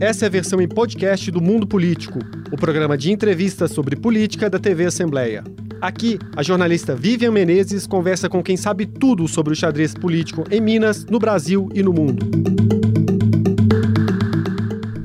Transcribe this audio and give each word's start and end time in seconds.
Essa 0.00 0.24
é 0.24 0.28
a 0.28 0.30
versão 0.30 0.62
em 0.62 0.66
podcast 0.66 1.30
do 1.30 1.42
Mundo 1.42 1.66
Político, 1.66 2.20
o 2.50 2.56
programa 2.56 2.96
de 2.96 3.12
entrevistas 3.12 3.70
sobre 3.70 3.94
política 3.94 4.48
da 4.48 4.58
TV 4.58 4.86
Assembleia. 4.86 5.44
Aqui, 5.78 6.18
a 6.34 6.42
jornalista 6.42 6.96
Vivian 6.96 7.30
Menezes 7.30 7.86
conversa 7.86 8.26
com 8.26 8.42
quem 8.42 8.56
sabe 8.56 8.86
tudo 8.86 9.28
sobre 9.28 9.52
o 9.52 9.56
xadrez 9.56 9.92
político 9.92 10.44
em 10.50 10.58
Minas, 10.58 11.04
no 11.04 11.18
Brasil 11.18 11.68
e 11.74 11.82
no 11.82 11.92
mundo. 11.92 12.26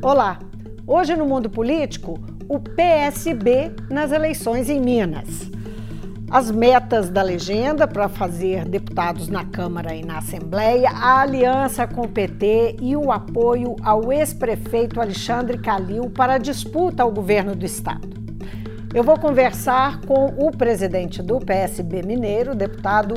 Olá! 0.02 0.40
Hoje 0.88 1.14
no 1.18 1.26
Mundo 1.26 1.50
Político, 1.50 2.18
o 2.48 2.58
PSB 2.58 3.74
nas 3.92 4.14
eleições 4.14 4.70
em 4.70 4.80
Minas 4.80 5.55
as 6.30 6.50
metas 6.50 7.10
da 7.10 7.22
legenda 7.22 7.88
para 7.88 8.10
fazer 8.10 8.66
deputados 8.66 9.28
na 9.28 9.46
Câmara 9.46 9.94
e 9.96 10.04
na 10.04 10.18
Assembleia, 10.18 10.90
a 10.90 11.22
aliança 11.22 11.88
com 11.88 12.02
o 12.02 12.10
PT 12.10 12.78
e 12.82 12.96
o 12.96 13.12
apoio 13.12 13.76
ao 13.84 14.12
ex-prefeito 14.12 15.00
Alexandre 15.00 15.58
Calil 15.58 16.10
para 16.10 16.34
a 16.34 16.38
disputa 16.38 17.04
ao 17.04 17.12
governo 17.12 17.56
do 17.56 17.66
Estado. 17.66 18.10
Eu 18.94 19.04
vou 19.04 19.20
conversar 19.20 20.02
com 20.02 20.34
o 20.38 20.52
presidente 20.52 21.22
do 21.22 21.40
PSB 21.40 22.02
Mineiro, 22.02 22.56
deputado 22.56 23.16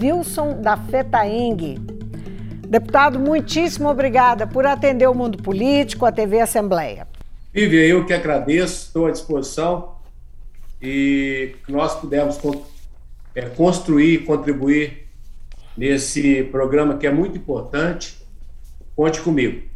Wilson 0.00 0.60
da 0.62 0.76
Fetaeng. 0.76 1.76
Deputado, 2.68 3.18
muitíssimo 3.18 3.88
obrigada 3.88 4.46
por 4.46 4.66
atender 4.66 5.08
o 5.08 5.14
mundo 5.14 5.42
político, 5.42 6.06
a 6.06 6.12
TV 6.12 6.40
Assembleia. 6.40 7.06
Vivian, 7.52 7.84
eu 7.84 8.06
que 8.06 8.12
agradeço, 8.12 8.86
estou 8.86 9.06
à 9.06 9.10
disposição 9.10 9.97
e 10.80 11.56
que 11.64 11.72
nós 11.72 11.94
pudemos 11.94 12.38
é, 13.34 13.42
construir, 13.42 14.24
contribuir 14.24 15.08
nesse 15.76 16.44
programa 16.44 16.96
que 16.96 17.06
é 17.06 17.12
muito 17.12 17.38
importante. 17.38 18.18
Conte 18.96 19.20
comigo. 19.20 19.68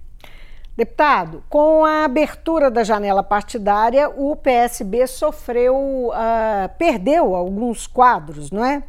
Deputado, 0.77 1.45
com 1.51 1.84
a 1.84 2.05
abertura 2.05 2.70
da 2.70 2.83
janela 2.83 3.23
partidária, 3.23 4.09
o 4.09 4.34
PSB 4.34 5.06
sofreu, 5.06 5.77
uh, 5.77 6.69
perdeu 6.78 7.34
alguns 7.34 7.87
quadros, 7.87 8.50
não 8.50 8.64
é? 8.64 8.83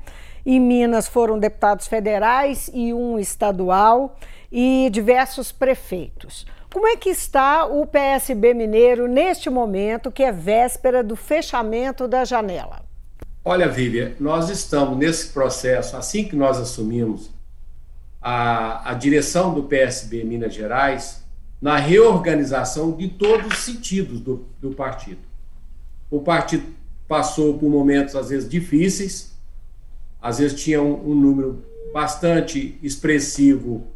Em 0.46 0.60
Minas 0.60 1.08
foram 1.08 1.38
deputados 1.38 1.88
federais 1.88 2.70
e 2.74 2.94
um 2.94 3.20
estadual 3.20 4.16
e 4.52 4.90
diversos 4.92 5.52
prefeitos. 5.52 6.46
Como 6.74 6.88
é 6.88 6.98
que 6.98 7.12
está 7.12 7.68
o 7.68 7.86
PSB 7.86 8.56
Mineiro 8.56 9.08
neste 9.08 9.48
momento, 9.48 10.12
que 10.12 10.24
é 10.24 10.32
véspera 10.32 11.04
do 11.04 11.16
fechamento 11.16 12.08
da 12.08 12.26
janela? 12.26 12.84
Olha, 13.46 13.70
Vivian, 13.70 14.14
nós 14.20 14.50
estamos 14.50 14.98
nesse 14.98 15.28
processo, 15.28 15.96
assim 15.96 16.24
que 16.24 16.36
nós 16.36 16.58
assumimos 16.58 17.30
a, 18.20 18.90
a 18.90 18.96
direção 18.96 19.54
do 19.54 19.62
PSB 19.66 20.24
Minas 20.24 20.56
Gerais, 20.56 21.24
na 21.62 21.78
reorganização 21.78 22.94
de 22.94 23.08
todos 23.08 23.54
os 23.54 23.60
sentidos 23.60 24.20
do, 24.20 24.44
do 24.60 24.72
partido. 24.72 25.22
O 26.10 26.22
partido 26.22 26.66
passou 27.08 27.56
por 27.56 27.70
momentos, 27.70 28.16
às 28.16 28.30
vezes, 28.30 28.50
difíceis, 28.50 29.32
às 30.20 30.40
vezes 30.40 30.60
tinha 30.60 30.82
um, 30.82 31.12
um 31.12 31.14
número 31.14 31.64
bastante 31.94 32.80
expressivo 32.82 33.93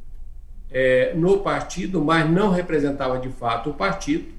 é, 0.70 1.14
no 1.14 1.40
partido, 1.40 2.04
mas 2.04 2.30
não 2.30 2.52
representava 2.52 3.20
de 3.20 3.30
fato 3.30 3.70
o 3.70 3.74
partido. 3.74 4.36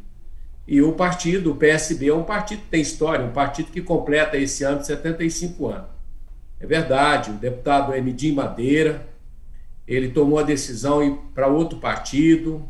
E 0.67 0.83
o 0.83 0.93
partido, 0.93 1.53
o 1.53 1.57
PSB, 1.57 2.09
é 2.09 2.15
um 2.15 2.25
partido 2.25 2.61
que 2.61 2.69
tem 2.69 2.83
história, 2.83 3.25
um 3.25 3.33
partido 3.33 3.71
que 3.73 3.81
completa 3.81 4.37
esse 4.37 4.65
ano 4.65 4.85
75 4.85 5.67
anos. 5.67 5.89
É 6.61 6.67
verdade, 6.67 7.31
o 7.31 7.35
deputado 7.35 7.95
Emidim 7.95 8.33
Madeira, 8.33 9.09
ele 9.87 10.11
tomou 10.11 10.39
a 10.39 10.43
decisão 10.43 11.01
de 11.01 11.07
ir 11.07 11.19
para 11.35 11.47
outro 11.47 11.79
partido, 11.79 12.69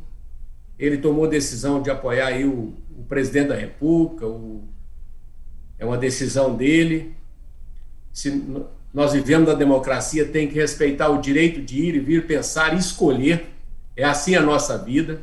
ele 0.78 0.98
tomou 0.98 1.24
a 1.24 1.28
decisão 1.28 1.82
de 1.82 1.90
apoiar 1.90 2.28
aí 2.28 2.44
o, 2.44 2.74
o 2.96 3.02
presidente 3.08 3.48
da 3.48 3.56
República, 3.56 4.26
o, 4.26 4.62
é 5.76 5.84
uma 5.84 5.98
decisão 5.98 6.54
dele. 6.54 7.16
Se 8.12 8.30
nós 8.94 9.12
vivemos 9.12 9.48
na 9.48 9.54
democracia, 9.54 10.24
tem 10.24 10.46
que 10.46 10.54
respeitar 10.54 11.08
o 11.08 11.20
direito 11.20 11.60
de 11.60 11.80
ir 11.80 11.96
e 11.96 12.00
vir 12.00 12.26
pensar 12.28 12.74
escolher 12.74 13.57
é 13.98 14.04
assim 14.04 14.36
a 14.36 14.40
nossa 14.40 14.78
vida. 14.78 15.20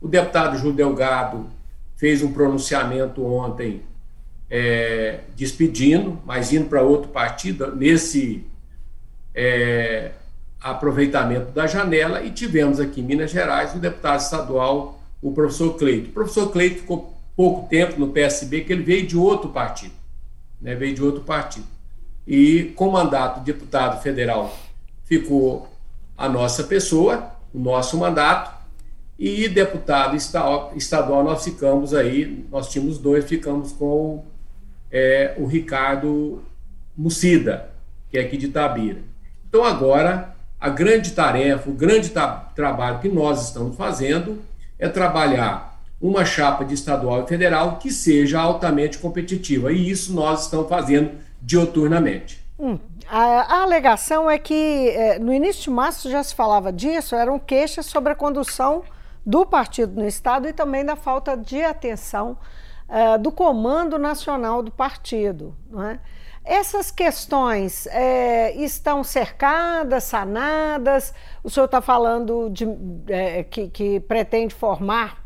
O 0.00 0.08
deputado 0.08 0.56
Júlio 0.56 0.72
Delgado 0.72 1.46
fez 1.96 2.22
um 2.22 2.32
pronunciamento 2.32 3.22
ontem 3.22 3.82
é, 4.48 5.20
despedindo, 5.36 6.18
mas 6.24 6.50
indo 6.50 6.66
para 6.66 6.82
outro 6.82 7.10
partido, 7.10 7.76
nesse 7.76 8.42
é, 9.34 10.12
aproveitamento 10.58 11.52
da 11.52 11.66
janela, 11.66 12.22
e 12.22 12.30
tivemos 12.30 12.80
aqui 12.80 13.02
em 13.02 13.04
Minas 13.04 13.30
Gerais 13.30 13.74
o 13.74 13.78
deputado 13.78 14.20
estadual, 14.20 14.98
o 15.20 15.32
professor 15.32 15.74
Cleito. 15.74 16.08
O 16.08 16.12
professor 16.14 16.50
Cleito 16.50 16.80
ficou 16.80 17.14
pouco 17.36 17.68
tempo 17.68 18.00
no 18.00 18.08
PSB, 18.08 18.62
que 18.62 18.72
ele 18.72 18.82
veio 18.82 19.06
de 19.06 19.16
outro 19.16 19.50
partido, 19.50 19.94
né, 20.58 20.74
veio 20.74 20.94
de 20.94 21.02
outro 21.02 21.20
partido. 21.20 21.66
E 22.26 22.72
com 22.76 22.90
mandato 22.90 23.40
de 23.40 23.52
deputado 23.52 24.02
federal 24.02 24.56
ficou 25.04 25.68
a 26.16 26.30
nossa 26.30 26.64
pessoa, 26.64 27.38
o 27.52 27.58
nosso 27.58 27.96
mandato, 27.98 28.58
e 29.18 29.48
deputado 29.48 30.16
estadual 30.16 31.22
nós 31.22 31.44
ficamos 31.44 31.92
aí, 31.92 32.46
nós 32.50 32.70
tínhamos 32.70 32.96
dois, 32.96 33.26
ficamos 33.26 33.72
com 33.72 34.24
é, 34.90 35.34
o 35.36 35.44
Ricardo 35.44 36.42
Mucida, 36.96 37.70
que 38.10 38.16
é 38.16 38.22
aqui 38.22 38.38
de 38.38 38.46
Itabira. 38.46 38.98
Então 39.46 39.62
agora, 39.62 40.34
a 40.58 40.70
grande 40.70 41.10
tarefa, 41.10 41.68
o 41.68 41.74
grande 41.74 42.10
trabalho 42.54 42.98
que 43.00 43.08
nós 43.08 43.46
estamos 43.46 43.76
fazendo 43.76 44.38
é 44.78 44.88
trabalhar 44.88 45.78
uma 46.00 46.24
chapa 46.24 46.64
de 46.64 46.72
estadual 46.72 47.24
e 47.24 47.26
federal 47.26 47.76
que 47.76 47.90
seja 47.90 48.40
altamente 48.40 48.96
competitiva, 48.96 49.70
e 49.70 49.90
isso 49.90 50.14
nós 50.14 50.44
estamos 50.44 50.66
fazendo 50.66 51.10
dioturnamente. 51.42 52.39
Hum. 52.60 52.78
A, 53.08 53.56
a, 53.56 53.62
alegação 53.62 54.30
é 54.30 54.38
que 54.38 54.90
é, 54.90 55.18
no 55.18 55.32
início 55.32 55.62
de 55.62 55.70
março 55.70 56.10
já 56.10 56.22
se 56.22 56.34
falava 56.34 56.70
disso, 56.70 57.16
eram 57.16 57.38
queixas 57.38 57.86
sobre 57.86 58.12
a 58.12 58.14
condução 58.14 58.84
do 59.24 59.46
partido 59.46 59.98
no 59.98 60.06
Estado 60.06 60.46
e 60.46 60.52
também 60.52 60.84
da 60.84 60.94
falta 60.94 61.36
de 61.38 61.62
atenção 61.64 62.36
é, 62.86 63.16
do 63.16 63.32
comando 63.32 63.98
nacional 63.98 64.62
do 64.62 64.70
partido. 64.70 65.56
É? 65.90 65.98
Essas 66.44 66.90
questões 66.90 67.86
é, 67.86 68.54
estão 68.56 69.02
cercadas, 69.02 70.04
sanadas? 70.04 71.14
O 71.42 71.48
senhor 71.48 71.64
está 71.66 71.80
falando 71.80 72.50
de, 72.50 72.66
que, 73.50 73.68
que 73.68 74.00
pretende 74.00 74.54
formar 74.54 75.19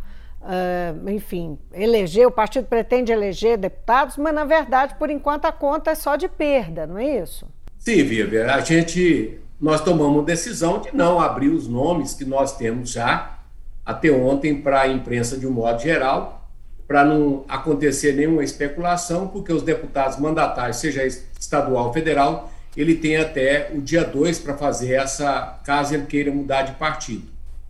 Uh, 0.45 1.09
enfim, 1.09 1.59
eleger, 1.73 2.27
o 2.27 2.31
partido 2.31 2.67
pretende 2.67 3.11
eleger 3.11 3.57
deputados, 3.57 4.19
mas 4.19 4.35
na 4.35 4.45
verdade, 4.45 4.95
por 4.99 5.09
enquanto, 5.09 5.47
a 5.47 5.53
conta 5.53 5.93
é 5.93 5.95
só 5.95 6.17
de 6.17 6.29
perda, 6.29 6.87
não 6.87 6.99
é 6.99 7.23
isso? 7.23 7.47
Sim, 7.79 8.05
Vivian, 8.05 8.53
a 8.53 8.61
gente, 8.61 9.41
nós 9.59 9.81
tomamos 9.81 10.23
decisão 10.27 10.81
de 10.81 10.95
não 10.95 11.19
abrir 11.19 11.49
os 11.49 11.67
nomes 11.67 12.13
que 12.13 12.27
nós 12.27 12.55
temos 12.59 12.91
já 12.91 13.39
até 13.87 14.11
ontem 14.11 14.61
para 14.61 14.83
a 14.83 14.89
imprensa 14.89 15.39
de 15.39 15.47
um 15.47 15.51
modo 15.51 15.81
geral, 15.81 16.47
para 16.87 17.05
não 17.07 17.45
acontecer 17.49 18.13
nenhuma 18.13 18.45
especulação, 18.45 19.29
porque 19.29 19.51
os 19.51 19.63
deputados 19.63 20.19
mandatários, 20.19 20.77
seja 20.77 21.07
estadual 21.07 21.87
ou 21.87 21.93
federal, 21.93 22.53
ele 22.77 22.95
tem 22.95 23.17
até 23.17 23.71
o 23.75 23.81
dia 23.81 24.05
2 24.05 24.41
para 24.41 24.57
fazer 24.59 24.93
essa, 24.93 25.59
caso 25.65 25.95
ele 25.95 26.05
queira 26.05 26.31
mudar 26.31 26.63
de 26.63 26.73
partido, 26.73 27.29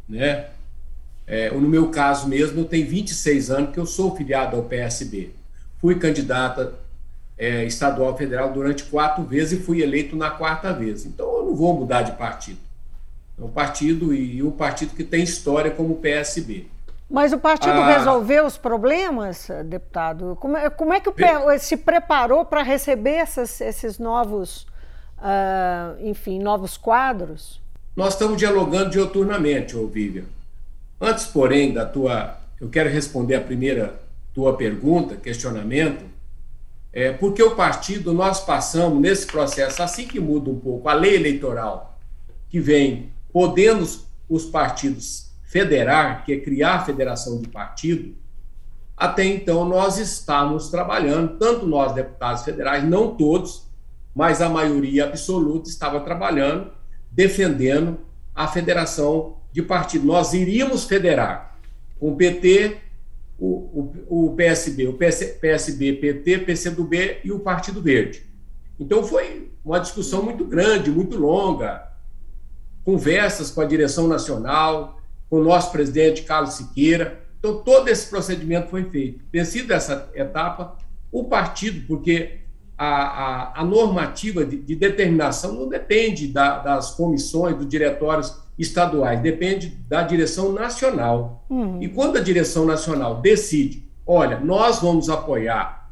né? 0.08 0.46
É, 1.26 1.50
no 1.50 1.68
meu 1.68 1.90
caso 1.90 2.28
mesmo, 2.28 2.60
eu 2.60 2.64
tenho 2.64 2.86
26 2.86 3.50
anos 3.50 3.72
que 3.72 3.80
eu 3.80 3.86
sou 3.86 4.14
filiado 4.14 4.56
ao 4.56 4.64
PSB. 4.64 5.30
Fui 5.80 5.98
candidata 5.98 6.74
é, 7.36 7.64
estadual 7.64 8.16
federal 8.16 8.52
durante 8.52 8.84
quatro 8.84 9.24
vezes 9.24 9.60
e 9.60 9.62
fui 9.62 9.82
eleito 9.82 10.16
na 10.16 10.30
quarta 10.30 10.72
vez. 10.72 11.04
Então 11.04 11.26
eu 11.38 11.44
não 11.46 11.54
vou 11.54 11.74
mudar 11.78 12.02
de 12.02 12.12
partido. 12.12 12.58
É 13.38 13.42
um 13.42 13.48
partido 13.48 14.14
e 14.14 14.42
um 14.42 14.50
partido 14.50 14.94
que 14.94 15.02
tem 15.02 15.22
história 15.22 15.70
como 15.70 15.94
o 15.94 15.96
PSB. 15.96 16.68
Mas 17.10 17.32
o 17.32 17.38
partido 17.38 17.78
ah, 17.78 17.86
resolveu 17.98 18.46
os 18.46 18.56
problemas, 18.56 19.48
deputado? 19.66 20.36
Como 20.40 20.56
é, 20.56 20.70
como 20.70 20.92
é 20.92 21.00
que 21.00 21.08
o 21.08 21.14
se 21.58 21.76
preparou 21.76 22.44
para 22.44 22.62
receber 22.62 23.16
essas, 23.16 23.60
esses 23.60 23.98
novos, 23.98 24.66
uh, 25.18 26.00
enfim, 26.00 26.38
novos 26.38 26.76
quadros? 26.76 27.60
Nós 27.94 28.14
estamos 28.14 28.38
dialogando 28.38 28.90
dioturnamente, 28.90 29.76
ô 29.76 29.86
Vivian. 29.86 30.24
Antes, 31.00 31.26
porém, 31.26 31.72
da 31.72 31.84
tua. 31.84 32.38
Eu 32.60 32.68
quero 32.68 32.88
responder 32.88 33.34
a 33.34 33.40
primeira 33.40 34.00
tua 34.32 34.56
pergunta, 34.56 35.16
questionamento. 35.16 36.04
É, 36.92 37.12
porque 37.12 37.42
o 37.42 37.56
partido, 37.56 38.12
nós 38.12 38.40
passamos 38.40 39.00
nesse 39.00 39.26
processo, 39.26 39.82
assim 39.82 40.06
que 40.06 40.20
muda 40.20 40.48
um 40.48 40.58
pouco 40.58 40.88
a 40.88 40.94
lei 40.94 41.16
eleitoral, 41.16 41.98
que 42.48 42.60
vem 42.60 43.10
podendo 43.32 43.84
os 44.28 44.44
partidos 44.44 45.30
federar, 45.42 46.24
que 46.24 46.32
é 46.32 46.40
criar 46.40 46.76
a 46.76 46.84
federação 46.84 47.40
de 47.40 47.48
partido, 47.48 48.14
até 48.96 49.24
então 49.24 49.64
nós 49.64 49.98
estamos 49.98 50.68
trabalhando, 50.68 51.36
tanto 51.36 51.66
nós 51.66 51.92
deputados 51.92 52.44
federais, 52.44 52.84
não 52.84 53.16
todos, 53.16 53.66
mas 54.14 54.40
a 54.40 54.48
maioria 54.48 55.06
absoluta 55.06 55.68
estava 55.68 56.00
trabalhando, 56.00 56.70
defendendo 57.10 57.98
a 58.34 58.46
federação 58.46 59.38
de 59.54 59.62
partido. 59.62 60.04
Nós 60.04 60.34
iríamos 60.34 60.82
federar, 60.82 61.56
com 62.00 62.10
o 62.10 62.16
PT, 62.16 62.76
o, 63.38 63.46
o, 64.08 64.26
o 64.26 64.34
PSB, 64.34 64.88
o 64.88 64.94
PS, 64.94 65.36
PSB, 65.40 65.92
PT, 65.92 66.38
PCdoB 66.38 67.20
e 67.22 67.30
o 67.30 67.38
Partido 67.38 67.80
Verde. 67.80 68.26
Então 68.80 69.04
foi 69.04 69.52
uma 69.64 69.78
discussão 69.78 70.24
muito 70.24 70.44
grande, 70.44 70.90
muito 70.90 71.16
longa, 71.16 71.88
conversas 72.84 73.52
com 73.52 73.60
a 73.60 73.64
direção 73.64 74.08
nacional, 74.08 75.00
com 75.30 75.36
o 75.36 75.44
nosso 75.44 75.70
presidente 75.70 76.22
Carlos 76.22 76.54
Siqueira. 76.54 77.24
Então 77.38 77.62
todo 77.62 77.86
esse 77.88 78.10
procedimento 78.10 78.70
foi 78.70 78.90
feito. 78.90 79.22
Vencida 79.32 79.76
essa 79.76 80.10
etapa, 80.16 80.76
o 81.12 81.22
partido, 81.22 81.86
porque 81.86 82.40
a, 82.76 82.86
a, 82.86 83.60
a 83.60 83.64
normativa 83.64 84.44
de, 84.44 84.56
de, 84.56 84.74
determinação 84.74 85.52
não 85.52 85.68
depende 85.68 86.28
da, 86.28 86.58
das 86.58 86.90
comissões, 86.92 87.56
dos 87.56 87.68
diretórios 87.68 88.36
estaduais, 88.58 89.20
depende 89.20 89.68
da 89.88 90.02
direção 90.02 90.52
nacional. 90.52 91.44
Uhum. 91.48 91.82
E 91.82 91.88
quando 91.88 92.18
a 92.18 92.20
direção 92.20 92.64
nacional 92.64 93.20
decide, 93.20 93.88
olha, 94.06 94.38
nós 94.40 94.80
vamos 94.80 95.08
apoiar 95.08 95.90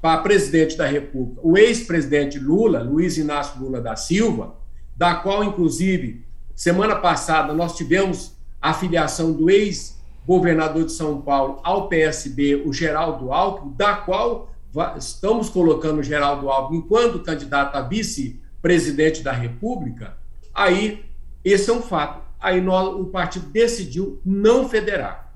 para 0.00 0.20
presidente 0.20 0.76
da 0.76 0.86
República 0.86 1.40
o 1.44 1.56
ex-presidente 1.56 2.38
Lula, 2.38 2.82
Luiz 2.82 3.16
Inácio 3.16 3.60
Lula 3.60 3.80
da 3.80 3.94
Silva, 3.94 4.54
da 4.96 5.14
qual, 5.16 5.44
inclusive, 5.44 6.24
semana 6.54 6.96
passada 6.96 7.52
nós 7.52 7.76
tivemos 7.76 8.36
a 8.60 8.74
filiação 8.74 9.32
do 9.32 9.50
ex-governador 9.50 10.84
de 10.84 10.92
São 10.92 11.20
Paulo 11.20 11.60
ao 11.62 11.88
PSB, 11.88 12.62
o 12.66 12.72
Geraldo 12.72 13.32
Alckmin, 13.32 13.74
da 13.76 13.96
qual 13.96 14.51
estamos 14.96 15.50
colocando 15.50 16.02
Geraldo 16.02 16.48
Alckmin 16.48 16.78
enquanto 16.78 17.20
candidato 17.20 17.76
a 17.76 17.82
vice-presidente 17.82 19.22
da 19.22 19.32
República, 19.32 20.16
aí 20.54 21.04
esse 21.44 21.70
é 21.70 21.72
um 21.72 21.82
fato. 21.82 22.22
Aí 22.40 22.60
nós, 22.60 22.94
o 23.00 23.06
partido 23.06 23.46
decidiu 23.46 24.20
não 24.24 24.68
federar. 24.68 25.32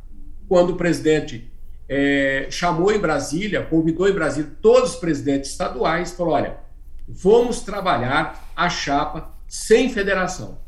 Quando 0.49 0.71
o 0.71 0.77
presidente 0.77 1.51
é, 1.89 2.47
chamou 2.51 2.93
em 2.93 2.99
Brasília, 2.99 3.65
convidou 3.65 4.09
em 4.09 4.13
Brasília 4.13 4.51
todos 4.61 4.95
os 4.95 4.97
presidentes 4.97 5.51
estaduais, 5.51 6.13
falou: 6.13 6.35
olha, 6.35 6.59
vamos 7.07 7.61
trabalhar 7.61 8.51
a 8.57 8.69
chapa 8.69 9.33
sem 9.47 9.89
federação. 9.89 10.59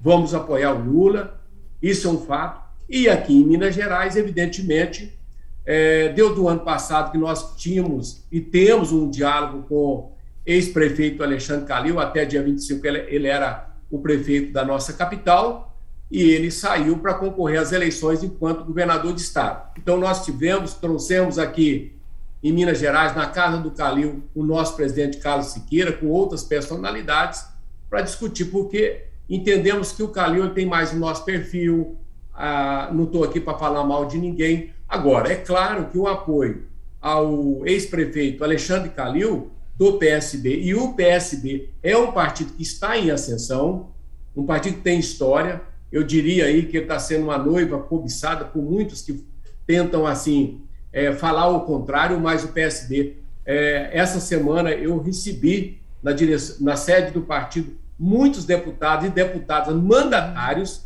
Vamos 0.00 0.34
apoiar 0.34 0.72
o 0.72 0.84
Lula, 0.84 1.40
isso 1.80 2.08
é 2.08 2.10
um 2.10 2.18
fato. 2.18 2.62
E 2.88 3.08
aqui 3.08 3.32
em 3.32 3.44
Minas 3.44 3.74
Gerais, 3.74 4.16
evidentemente, 4.16 5.16
é, 5.64 6.08
deu 6.10 6.34
do 6.34 6.48
ano 6.48 6.60
passado 6.60 7.12
que 7.12 7.18
nós 7.18 7.56
tínhamos 7.56 8.24
e 8.30 8.40
temos 8.40 8.92
um 8.92 9.08
diálogo 9.08 9.62
com 9.68 10.12
ex-prefeito 10.44 11.22
Alexandre 11.22 11.66
Calil, 11.66 12.00
até 12.00 12.24
dia 12.24 12.42
25 12.42 12.86
ele, 12.86 12.98
ele 13.08 13.28
era 13.28 13.70
o 13.90 13.98
prefeito 13.98 14.52
da 14.52 14.64
nossa 14.64 14.92
capital, 14.92 15.76
e 16.10 16.22
ele 16.22 16.50
saiu 16.50 16.98
para 16.98 17.14
concorrer 17.14 17.60
às 17.60 17.72
eleições 17.72 18.22
enquanto 18.22 18.64
governador 18.64 19.14
de 19.14 19.20
estado. 19.22 19.70
Então 19.78 19.96
nós 19.96 20.24
tivemos, 20.24 20.74
trouxemos 20.74 21.38
aqui 21.38 21.96
em 22.42 22.52
Minas 22.52 22.78
Gerais, 22.78 23.14
na 23.14 23.26
casa 23.26 23.58
do 23.58 23.70
Calil, 23.70 24.24
o 24.34 24.42
nosso 24.42 24.74
presidente 24.74 25.18
Carlos 25.18 25.46
Siqueira, 25.46 25.92
com 25.92 26.08
outras 26.08 26.42
personalidades, 26.42 27.46
para 27.88 28.02
discutir, 28.02 28.46
porque 28.46 29.04
entendemos 29.28 29.92
que 29.92 30.02
o 30.02 30.08
Calil 30.08 30.52
tem 30.52 30.66
mais 30.66 30.92
o 30.92 30.96
nosso 30.96 31.24
perfil, 31.24 31.96
ah, 32.34 32.90
não 32.92 33.04
estou 33.04 33.22
aqui 33.22 33.40
para 33.40 33.56
falar 33.56 33.84
mal 33.84 34.06
de 34.06 34.18
ninguém, 34.18 34.74
Agora, 34.92 35.32
é 35.32 35.36
claro 35.36 35.86
que 35.86 35.96
o 35.96 36.06
apoio 36.06 36.64
ao 37.00 37.66
ex-prefeito 37.66 38.44
Alexandre 38.44 38.90
Calil, 38.90 39.50
do 39.74 39.94
PSB, 39.94 40.60
e 40.60 40.74
o 40.74 40.92
PSB 40.92 41.70
é 41.82 41.96
um 41.96 42.12
partido 42.12 42.52
que 42.52 42.62
está 42.62 42.98
em 42.98 43.10
ascensão, 43.10 43.88
um 44.36 44.44
partido 44.44 44.76
que 44.76 44.82
tem 44.82 44.98
história. 44.98 45.62
Eu 45.90 46.02
diria 46.02 46.44
aí 46.44 46.66
que 46.66 46.76
ele 46.76 46.84
está 46.84 46.98
sendo 46.98 47.24
uma 47.24 47.38
noiva 47.38 47.78
cobiçada 47.78 48.44
por 48.44 48.62
muitos 48.62 49.00
que 49.00 49.24
tentam, 49.66 50.06
assim, 50.06 50.60
é, 50.92 51.10
falar 51.10 51.48
o 51.48 51.60
contrário, 51.60 52.20
mas 52.20 52.44
o 52.44 52.48
PSD, 52.48 53.14
é, 53.46 53.88
essa 53.94 54.20
semana 54.20 54.72
eu 54.72 55.00
recebi 55.00 55.80
na, 56.02 56.12
direção, 56.12 56.56
na 56.60 56.76
sede 56.76 57.12
do 57.12 57.22
partido 57.22 57.74
muitos 57.98 58.44
deputados 58.44 59.06
e 59.06 59.08
deputadas 59.08 59.74
mandatários 59.74 60.82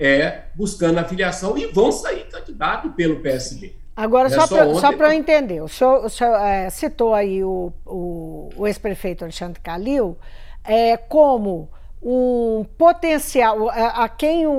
é, 0.00 0.44
buscando 0.54 0.98
a 0.98 1.04
filiação 1.04 1.58
e 1.58 1.66
vão 1.66 1.92
sair 1.92 2.23
candidato 2.44 2.90
pelo 2.90 3.20
PSB. 3.20 3.74
Agora, 3.96 4.28
é 4.28 4.30
só 4.30 4.92
para 4.92 5.08
eu 5.08 5.12
entender, 5.12 5.62
o 5.62 5.68
senhor, 5.68 6.04
o 6.04 6.08
senhor 6.08 6.34
é, 6.34 6.68
citou 6.68 7.14
aí 7.14 7.44
o, 7.44 7.72
o, 7.86 8.50
o 8.56 8.66
ex-prefeito 8.66 9.22
Alexandre 9.22 9.60
Calil 9.60 10.18
é, 10.64 10.96
como 10.96 11.70
um 12.02 12.66
potencial, 12.76 13.70
a, 13.70 14.04
a 14.04 14.08
quem 14.08 14.46
o, 14.46 14.52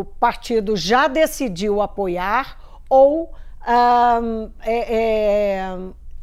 o, 0.00 0.04
partido 0.18 0.76
já 0.76 1.06
decidiu 1.06 1.80
apoiar 1.80 2.58
ou 2.88 3.32
um, 4.22 4.50
é, 4.60 4.94
é, 4.94 5.78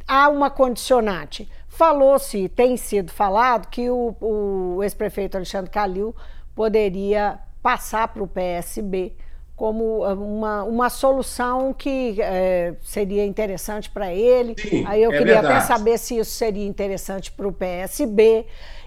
há 0.06 0.28
uma 0.28 0.50
condicionante. 0.50 1.50
Falou-se, 1.70 2.50
tem 2.50 2.76
sido 2.76 3.12
falado, 3.12 3.68
que 3.70 3.90
o, 3.90 4.16
o 4.20 4.84
ex-prefeito 4.84 5.38
Alexandre 5.38 5.72
Calil 5.72 6.14
poderia 6.54 7.40
passar 7.62 8.10
para 8.10 8.24
o 8.24 8.28
PSB 8.28 9.16
como 9.58 10.06
ah, 10.06 10.14
uma, 10.14 10.64
uma 10.64 10.90
solução 10.90 11.74
que 11.74 12.22
é, 12.22 12.76
seria 12.84 13.26
interessante 13.26 13.90
para 13.90 14.14
ele. 14.14 14.56
Sim, 14.58 14.86
Aí 14.86 15.02
eu 15.02 15.12
é 15.12 15.18
queria 15.18 15.34
verdade. 15.34 15.56
até 15.56 15.66
saber 15.66 15.98
se 15.98 16.20
isso 16.20 16.32
seria 16.32 16.66
interessante 16.66 17.32
para 17.32 17.48
o 17.48 17.52
PSB. 17.52 18.46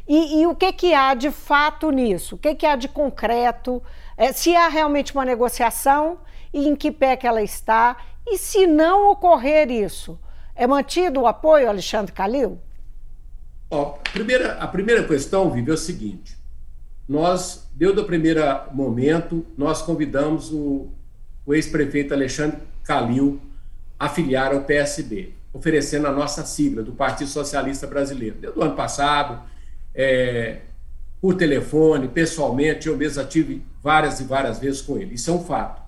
E, 0.08 0.40
e, 0.40 0.46
o 0.46 0.54
que, 0.54 0.72
que 0.72 0.94
há 0.94 1.12
de 1.14 1.30
fato 1.32 1.90
nisso? 1.90 2.36
O 2.36 2.38
que, 2.38 2.54
que 2.54 2.64
há 2.64 2.76
de 2.76 2.88
concreto? 2.88 3.82
É, 4.16 4.32
se 4.32 4.54
há 4.54 4.68
realmente 4.68 5.12
uma 5.12 5.24
negociação 5.24 6.18
e 6.54 6.68
em 6.68 6.76
que 6.76 6.92
pé 6.92 7.16
que 7.16 7.26
ela 7.26 7.42
está? 7.42 7.96
E 8.24 8.38
se 8.38 8.64
não 8.66 9.10
ocorrer 9.10 9.70
isso, 9.72 10.18
é 10.54 10.68
mantido 10.68 11.22
o 11.22 11.26
apoio, 11.26 11.68
Alexandre 11.68 12.12
Calil? 12.12 12.60
Ó, 13.68 13.94
a, 13.94 14.10
primeira, 14.10 14.52
a 14.54 14.68
primeira 14.68 15.02
questão, 15.02 15.50
Vivi, 15.50 15.70
é 15.70 15.74
o 15.74 15.76
seguinte 15.76 16.39
nós, 17.10 17.68
desde 17.74 17.98
o 17.98 18.04
primeiro 18.04 18.40
momento, 18.72 19.44
nós 19.58 19.82
convidamos 19.82 20.52
o, 20.52 20.92
o 21.44 21.52
ex-prefeito 21.52 22.14
Alexandre 22.14 22.58
Calil 22.84 23.40
a 23.98 24.08
filiar 24.08 24.52
ao 24.52 24.60
PSB, 24.60 25.34
oferecendo 25.52 26.06
a 26.06 26.12
nossa 26.12 26.46
sigla 26.46 26.84
do 26.84 26.92
Partido 26.92 27.28
Socialista 27.28 27.84
Brasileiro. 27.84 28.36
Desde 28.40 28.56
o 28.56 28.62
ano 28.62 28.76
passado, 28.76 29.42
é, 29.92 30.60
por 31.20 31.34
telefone, 31.34 32.06
pessoalmente, 32.06 32.86
eu 32.86 32.96
mesmo 32.96 33.24
tive 33.24 33.66
várias 33.82 34.20
e 34.20 34.22
várias 34.22 34.60
vezes 34.60 34.80
com 34.80 34.96
ele. 34.96 35.16
Isso 35.16 35.32
é 35.32 35.34
um 35.34 35.42
fato. 35.44 35.82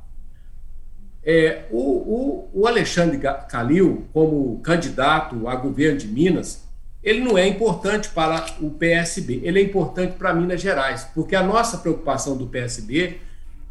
É, 1.23 1.67
o, 1.71 1.79
o, 1.79 2.51
o 2.53 2.67
Alexandre 2.67 3.21
Calil, 3.49 4.09
como 4.13 4.59
candidato 4.59 5.47
a 5.47 5.55
governo 5.55 5.99
de 5.99 6.09
Minas, 6.09 6.65
ele 7.03 7.21
não 7.21 7.37
é 7.37 7.47
importante 7.47 8.09
para 8.11 8.47
o 8.61 8.71
PSB, 8.71 9.41
ele 9.43 9.61
é 9.61 9.63
importante 9.63 10.15
para 10.15 10.33
Minas 10.33 10.61
Gerais, 10.61 11.05
porque 11.15 11.35
a 11.35 11.43
nossa 11.43 11.79
preocupação 11.79 12.37
do 12.37 12.47
PSB 12.47 13.19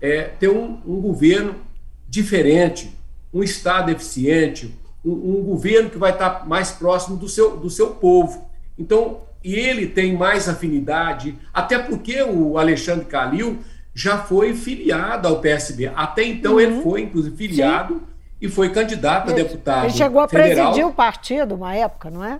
é 0.01 0.23
ter 0.23 0.49
um, 0.49 0.79
um 0.85 0.99
governo 0.99 1.55
diferente, 2.09 2.91
um 3.33 3.41
Estado 3.41 3.89
eficiente, 3.89 4.75
um, 5.05 5.11
um, 5.11 5.43
governo 5.43 5.89
que 5.89 5.97
vai 5.97 6.11
estar 6.11 6.45
mais 6.47 6.71
próximo 6.71 7.15
do 7.15 7.29
seu, 7.29 7.55
do 7.55 7.69
seu 7.69 7.91
povo. 7.91 8.49
Então, 8.77 9.21
e 9.43 9.55
ele 9.55 9.87
tem 9.87 10.15
mais 10.15 10.49
afinidade, 10.49 11.37
até 11.53 11.79
porque 11.79 12.21
o 12.21 12.57
Alexandre 12.57 13.05
Calil 13.05 13.59
já 13.93 14.17
foi 14.17 14.53
filiado 14.53 15.27
ao 15.27 15.39
PSB. 15.39 15.91
Até 15.95 16.23
então, 16.23 16.53
uhum. 16.53 16.59
ele 16.59 16.81
foi, 16.81 17.01
inclusive, 17.01 17.35
filiado 17.35 17.95
Sim. 17.95 18.01
e 18.41 18.49
foi 18.49 18.69
candidato 18.69 19.31
ele, 19.31 19.41
a 19.41 19.43
deputado. 19.43 19.85
Ele 19.85 19.93
chegou 19.93 20.21
a 20.21 20.27
federal. 20.27 20.67
presidir 20.67 20.87
o 20.87 20.93
partido 20.93 21.55
uma 21.55 21.75
época, 21.75 22.09
não 22.09 22.23
é? 22.23 22.39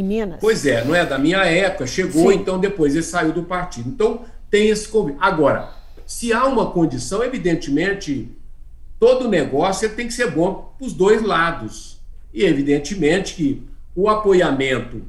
Em 0.00 0.04
Minas. 0.04 0.38
Pois 0.40 0.64
é, 0.66 0.84
não 0.84 0.94
é 0.94 1.04
da 1.04 1.18
minha 1.18 1.44
época, 1.44 1.86
chegou, 1.86 2.30
Sim. 2.30 2.38
então 2.38 2.58
depois 2.58 2.94
ele 2.94 3.02
saiu 3.02 3.32
do 3.32 3.44
partido. 3.44 3.88
Então 3.88 4.22
tem 4.50 4.68
esse 4.68 4.88
convite. 4.88 5.18
Agora, 5.20 5.70
se 6.06 6.32
há 6.32 6.44
uma 6.44 6.70
condição, 6.70 7.22
evidentemente, 7.22 8.30
todo 8.98 9.28
negócio 9.28 9.88
tem 9.90 10.06
que 10.06 10.12
ser 10.12 10.30
bom 10.30 10.74
para 10.78 10.86
os 10.86 10.92
dois 10.92 11.22
lados. 11.22 12.00
E 12.32 12.44
evidentemente 12.44 13.34
que 13.34 13.62
o 13.94 14.08
apoiamento 14.08 15.02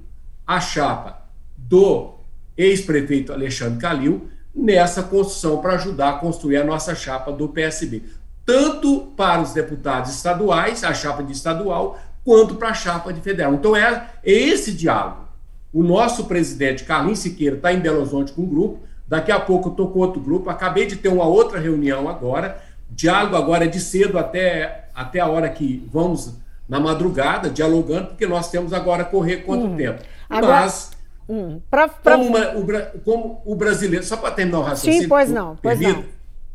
à 0.46 0.60
chapa 0.60 1.26
do 1.58 2.14
ex-prefeito 2.58 3.34
Alexandre 3.34 3.80
Calil 3.80 4.30
nessa 4.54 5.04
construção 5.04 5.58
para 5.58 5.74
ajudar 5.74 6.10
a 6.10 6.20
construir 6.20 6.58
a 6.58 6.64
nossa 6.64 6.96
chapa 6.96 7.32
do 7.32 7.50
PSB. 7.50 8.04
Tanto 8.46 9.12
para 9.18 9.42
os 9.42 9.54
deputados 9.54 10.12
estaduais, 10.12 10.84
a 10.84 10.94
chapa 10.94 11.24
de 11.24 11.34
estadual, 11.34 12.00
quanto 12.26 12.56
para 12.56 12.70
a 12.70 12.74
chapa 12.74 13.14
de 13.14 13.22
federal. 13.22 13.54
Então 13.54 13.76
é, 13.76 14.10
é 14.24 14.32
esse 14.32 14.74
diálogo. 14.74 15.26
O 15.72 15.84
nosso 15.84 16.26
presidente, 16.26 16.84
Carlinhos 16.84 17.20
Siqueira, 17.20 17.56
está 17.56 17.72
em 17.72 17.80
Belo 17.80 18.00
Horizonte 18.00 18.34
com 18.34 18.42
um 18.42 18.48
grupo, 18.48 18.80
daqui 19.08 19.32
a 19.32 19.40
pouco 19.40 19.68
eu 19.68 19.72
estou 19.72 19.92
com 19.92 20.00
outro 20.00 20.20
grupo, 20.20 20.50
acabei 20.50 20.88
de 20.88 20.96
ter 20.96 21.10
uma 21.10 21.26
outra 21.26 21.60
reunião 21.60 22.10
agora, 22.10 22.62
diálogo 22.90 23.36
agora 23.36 23.66
é 23.66 23.68
de 23.68 23.80
cedo 23.80 24.18
até, 24.18 24.88
até 24.96 25.20
a 25.20 25.28
hora 25.28 25.50
que 25.50 25.88
vamos 25.92 26.34
na 26.68 26.80
madrugada, 26.80 27.50
dialogando, 27.50 28.08
porque 28.08 28.26
nós 28.26 28.50
temos 28.50 28.74
agora 28.74 29.06
correr 29.06 29.38
quanto 29.38 29.66
hum. 29.66 29.78
tempo. 29.78 30.02
Agora, 30.30 30.62
Mas, 30.62 30.92
hum. 31.30 31.60
pra, 31.70 31.88
pra... 31.88 32.18
Como, 32.18 32.30
uma, 32.30 32.56
o, 32.56 33.00
como, 33.02 33.42
o, 33.46 33.56
brasileiro, 33.56 34.04
só 34.04 34.18
para 34.18 34.32
terminar 34.32 34.60
o 34.60 34.64
raciocínio, 34.64 35.04
Sim, 35.04 35.08
pois 35.10 35.30
não, 35.30 35.56
pois 35.62 35.80
não. 35.80 36.04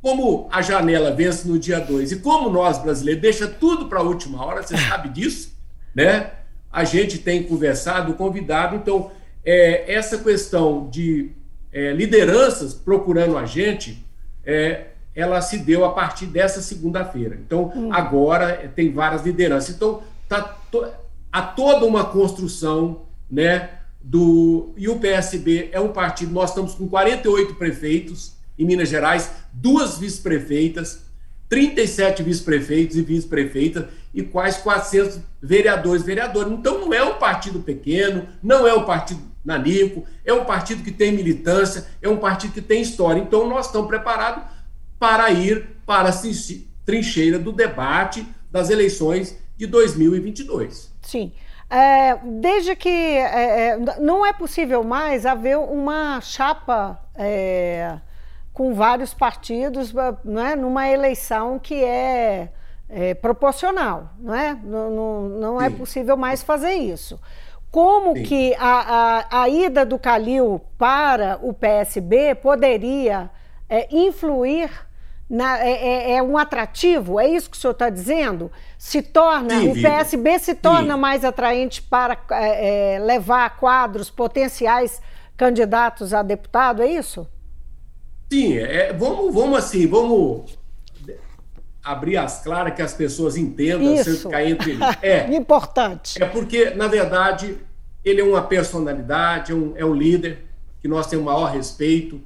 como 0.03 0.49
a 0.51 0.61
janela 0.63 1.13
vence 1.13 1.47
no 1.47 1.59
dia 1.59 1.79
2 1.79 2.13
e 2.13 2.17
como 2.17 2.51
nós 2.51 2.79
brasileiros 2.79 3.23
deixa 3.23 3.47
tudo 3.47 3.87
para 3.87 4.01
a 4.01 4.03
última 4.03 4.45
hora, 4.45 4.63
você 4.63 4.77
sabe 4.89 5.11
disso, 5.11 5.50
né? 6.01 6.31
A 6.73 6.85
gente 6.85 7.19
tem 7.19 7.43
conversado, 7.43 8.15
convidado, 8.15 8.77
então 8.77 9.11
é, 9.45 9.93
essa 9.93 10.17
questão 10.19 10.89
de 10.89 11.33
é, 11.73 11.93
lideranças 11.93 12.73
procurando 12.73 13.37
a 13.37 13.45
gente, 13.45 14.05
é, 14.45 14.87
ela 15.15 15.41
se 15.43 15.59
deu 15.59 15.85
a 15.85 15.93
partir 15.93 16.27
dessa 16.27 16.63
segunda-feira. 16.63 17.39
Então, 17.45 17.71
hum. 17.75 17.93
agora 17.93 18.51
é, 18.51 18.69
tem 18.69 18.93
várias 18.93 19.25
lideranças. 19.25 19.75
Então, 19.75 20.03
tá 20.29 20.41
to, 20.71 20.87
há 21.31 21.43
toda 21.43 21.85
uma 21.85 22.05
construção, 22.05 23.03
né? 23.31 23.71
Do, 24.03 24.73
e 24.79 24.89
o 24.89 24.99
PSB 24.99 25.69
é 25.73 25.79
um 25.79 25.93
partido, 25.93 26.33
nós 26.33 26.49
estamos 26.49 26.73
com 26.75 26.89
48 26.89 27.57
prefeitos 27.57 28.33
em 28.59 28.65
Minas 28.65 28.89
Gerais, 28.89 29.31
duas 29.53 29.99
vice-prefeitas, 29.99 31.03
37 31.51 32.23
vice-prefeitos 32.23 32.97
e 32.97 33.03
vice-prefeitas 33.03 33.87
e 34.15 34.23
quase 34.23 34.63
400 34.63 35.19
vereadores 35.43 36.03
vereadores. 36.03 36.53
Então 36.53 36.81
não 36.81 36.95
é 36.95 37.03
um 37.03 37.15
partido 37.15 37.59
pequeno, 37.59 38.29
não 38.41 38.67
é 38.67 38.73
um 38.73 38.85
partido 38.85 39.21
nanico, 39.45 40.05
é 40.25 40.33
um 40.33 40.45
partido 40.45 40.85
que 40.85 40.93
tem 40.93 41.11
militância, 41.13 41.87
é 42.01 42.09
um 42.09 42.19
partido 42.19 42.53
que 42.53 42.63
tem 42.63 42.81
história. 42.81 43.21
Então 43.21 43.49
nós 43.49 43.67
estamos 43.67 43.89
preparados 43.89 44.45
para 44.99 45.31
ir 45.33 45.67
para 45.85 46.11
a 46.11 46.13
trincheira 46.87 47.39
do 47.39 47.51
debate 47.51 48.25
das 48.51 48.71
eleições 48.71 49.37
de 49.57 49.67
2022. 49.67 50.95
Sim. 51.03 51.33
É, 51.69 52.17
desde 52.41 52.75
que 52.77 52.89
é, 52.89 53.69
é, 53.69 53.79
não 54.01 54.25
é 54.25 54.33
possível 54.33 54.83
mais 54.83 55.27
haver 55.27 55.57
uma 55.57 56.21
chapa 56.21 57.01
é, 57.15 57.99
com 58.61 58.75
vários 58.75 59.15
partidos 59.15 59.91
né, 60.23 60.55
numa 60.55 60.87
eleição 60.87 61.59
que 61.59 61.83
é, 61.83 62.51
é 62.91 63.15
proporcional, 63.15 64.11
não 64.19 64.35
é? 64.35 64.53
Não, 64.63 64.91
não, 64.91 65.29
não 65.31 65.63
é 65.63 65.71
possível 65.71 66.15
mais 66.15 66.43
fazer 66.43 66.75
isso. 66.75 67.19
Como 67.71 68.15
Sim. 68.15 68.23
que 68.23 68.55
a, 68.57 69.25
a, 69.31 69.45
a, 69.45 69.49
ida 69.49 69.87
do 69.87 69.99
Calil 69.99 70.61
para 70.77 71.39
o 71.41 71.55
PSB 71.55 72.35
poderia 72.35 73.31
é, 73.67 73.89
influir 73.91 74.71
na, 75.27 75.59
é, 75.61 75.71
é, 75.71 76.13
é, 76.17 76.23
um 76.23 76.37
atrativo? 76.37 77.19
É 77.19 77.27
isso 77.27 77.49
que 77.49 77.57
o 77.57 77.61
senhor 77.61 77.73
está 77.73 77.89
dizendo? 77.89 78.53
Se 78.77 79.01
torna 79.01 79.59
Sim, 79.59 79.71
o 79.71 79.81
PSB 79.81 80.39
se 80.39 80.55
torna 80.55 80.97
Sim. 80.97 81.01
mais 81.01 81.25
atraente 81.25 81.81
para 81.81 82.19
é, 82.33 82.97
é, 82.97 82.99
levar 82.99 83.57
quadros 83.57 84.11
potenciais 84.11 85.01
candidatos 85.35 86.13
a 86.13 86.23
deputado? 86.23 86.83
É 86.83 86.87
isso? 86.87 87.27
Sim, 88.31 88.59
é, 88.59 88.93
vamos, 88.93 89.35
vamos 89.35 89.59
assim, 89.59 89.87
vamos 89.87 90.57
abrir 91.83 92.17
as 92.17 92.43
claras 92.43 92.75
que 92.75 92.83
as 92.83 92.95
pessoas 92.95 93.37
entendam 93.37 93.95
Isso. 93.95 94.05
sem 94.05 94.17
ficar 94.17 94.45
entre 94.45 94.71
eles. 94.73 94.81
É 95.03 95.35
importante. 95.35 96.23
É 96.23 96.27
porque, 96.27 96.71
na 96.71 96.87
verdade, 96.87 97.59
ele 98.05 98.21
é 98.21 98.25
uma 98.25 98.43
personalidade, 98.43 99.53
é 99.53 99.55
um, 99.55 99.73
é 99.77 99.85
um 99.85 99.95
líder 99.95 100.47
que 100.81 100.87
nós 100.87 101.07
temos 101.07 101.25
o 101.25 101.27
maior 101.27 101.47
respeito. 101.47 102.21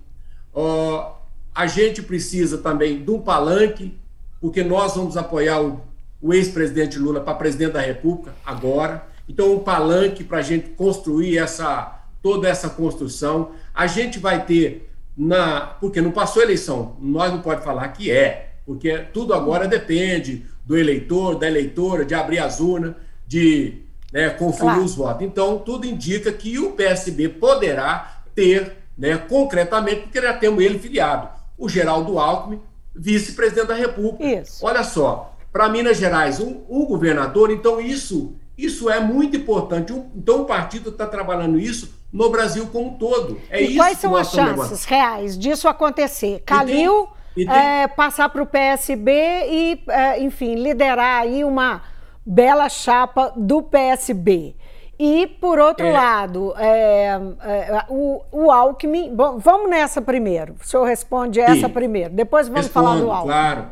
Uh, 0.55 1.13
a 1.55 1.67
gente 1.67 2.03
precisa 2.03 2.59
também 2.59 3.03
de 3.03 3.11
um 3.11 3.21
palanque, 3.21 3.97
porque 4.41 4.63
nós 4.63 4.95
vamos 4.97 5.17
apoiar 5.17 5.63
o, 5.63 5.81
o 6.21 6.35
ex-presidente 6.35 6.99
Lula 6.99 7.21
para 7.21 7.35
presidente 7.35 7.73
da 7.73 7.81
República 7.81 8.35
agora. 8.45 9.07
Então, 9.29 9.55
um 9.55 9.61
palanque 9.61 10.23
para 10.23 10.39
a 10.39 10.43
gente 10.43 10.71
construir 10.71 11.39
essa 11.39 12.03
toda 12.21 12.49
essa 12.49 12.71
construção. 12.71 13.51
A 13.75 13.87
gente 13.87 14.19
vai 14.19 14.47
ter 14.47 14.91
na. 15.17 15.61
Porque 15.81 16.01
não 16.01 16.11
passou 16.11 16.43
a 16.43 16.45
eleição, 16.45 16.97
nós 17.01 17.33
não 17.33 17.41
pode 17.41 17.63
falar 17.63 17.89
que 17.89 18.11
é, 18.11 18.55
porque 18.67 18.99
tudo 19.13 19.35
agora 19.35 19.69
depende 19.69 20.45
do 20.65 20.77
eleitor, 20.77 21.39
da 21.39 21.47
eleitora, 21.47 22.05
de 22.05 22.15
abrir 22.15 22.39
as 22.39 22.61
urnas, 22.61 22.95
de 23.27 23.83
né, 24.13 24.31
conferir 24.31 24.73
claro. 24.73 24.85
os 24.85 24.95
votos. 24.95 25.27
Então, 25.27 25.59
tudo 25.59 25.87
indica 25.87 26.33
que 26.33 26.59
o 26.59 26.73
PSB 26.73 27.29
poderá 27.29 28.23
ter, 28.35 28.77
né, 28.97 29.17
concretamente, 29.17 30.03
porque 30.03 30.23
já 30.23 30.33
temos 30.33 30.63
ele 30.63 30.79
filiado, 30.79 31.29
o 31.59 31.69
Geraldo 31.69 32.19
Alckmin, 32.19 32.61
vice-presidente 32.95 33.67
da 33.67 33.75
República. 33.75 34.41
Isso. 34.41 34.65
Olha 34.65 34.85
só, 34.85 35.37
para 35.53 35.69
Minas 35.69 35.99
Gerais, 35.99 36.41
um, 36.41 36.63
um, 36.69 36.87
governador, 36.87 37.51
então 37.51 37.81
isso, 37.81 38.35
isso 38.57 38.89
é 38.89 39.01
muito 39.01 39.37
importante. 39.37 39.93
Um, 39.93 40.09
então, 40.15 40.43
o 40.43 40.45
partido 40.47 40.91
está 40.91 41.07
trabalhando 41.07 41.59
isso 41.59 41.93
no 42.15 42.31
Brasil 42.31 42.69
como 42.69 42.91
um 42.91 42.95
todo. 42.95 43.41
É 43.51 43.61
e 43.61 43.75
quais 43.75 43.99
são 43.99 44.15
as 44.15 44.31
chances 44.31 44.85
reais 44.85 45.37
disso 45.37 45.67
acontecer? 45.67 46.41
Calil 46.47 47.09
tem, 47.35 47.45
tem... 47.45 47.55
É, 47.55 47.89
passar 47.89 48.29
para 48.29 48.41
o 48.41 48.47
PSB 48.47 49.11
e, 49.11 49.83
é, 49.89 50.23
enfim, 50.23 50.55
liderar 50.55 51.23
aí 51.23 51.43
uma 51.43 51.83
bela 52.25 52.69
chapa 52.69 53.33
do 53.37 53.61
PSB. 53.61 54.55
E, 54.97 55.27
por 55.27 55.59
outro 55.59 55.87
é. 55.87 55.93
lado, 55.93 56.55
é, 56.57 57.19
é, 57.43 57.85
o, 57.89 58.23
o 58.31 58.53
Alckmin. 58.53 59.13
Bom, 59.13 59.39
vamos 59.39 59.69
nessa 59.69 60.01
primeiro. 60.01 60.55
O 60.63 60.65
senhor 60.65 60.85
responde 60.85 61.41
essa 61.41 61.67
Sim. 61.67 61.69
primeiro. 61.69 62.15
Depois 62.15 62.47
vamos 62.47 62.67
Respondo, 62.67 62.87
falar 62.87 63.01
do 63.01 63.11
Alckmin. 63.11 63.33
Claro, 63.33 63.69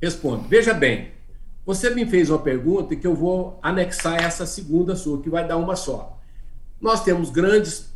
respondo. 0.00 0.48
Veja 0.48 0.72
bem, 0.72 1.10
você 1.66 1.90
me 1.90 2.06
fez 2.06 2.30
uma 2.30 2.38
pergunta 2.38 2.96
que 2.96 3.06
eu 3.06 3.14
vou 3.14 3.58
anexar 3.62 4.24
essa 4.24 4.46
segunda 4.46 4.96
sua, 4.96 5.20
que 5.20 5.28
vai 5.28 5.46
dar 5.46 5.58
uma 5.58 5.76
só 5.76 6.21
nós 6.82 7.04
temos 7.04 7.30
grandes 7.30 7.90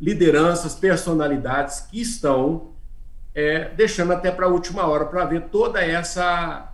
lideranças, 0.00 0.76
personalidades 0.76 1.80
que 1.80 2.00
estão 2.00 2.70
é, 3.34 3.68
deixando 3.70 4.12
até 4.12 4.30
para 4.30 4.46
a 4.46 4.48
última 4.48 4.86
hora 4.86 5.04
para 5.06 5.24
ver 5.24 5.42
toda 5.50 5.84
essa, 5.84 6.72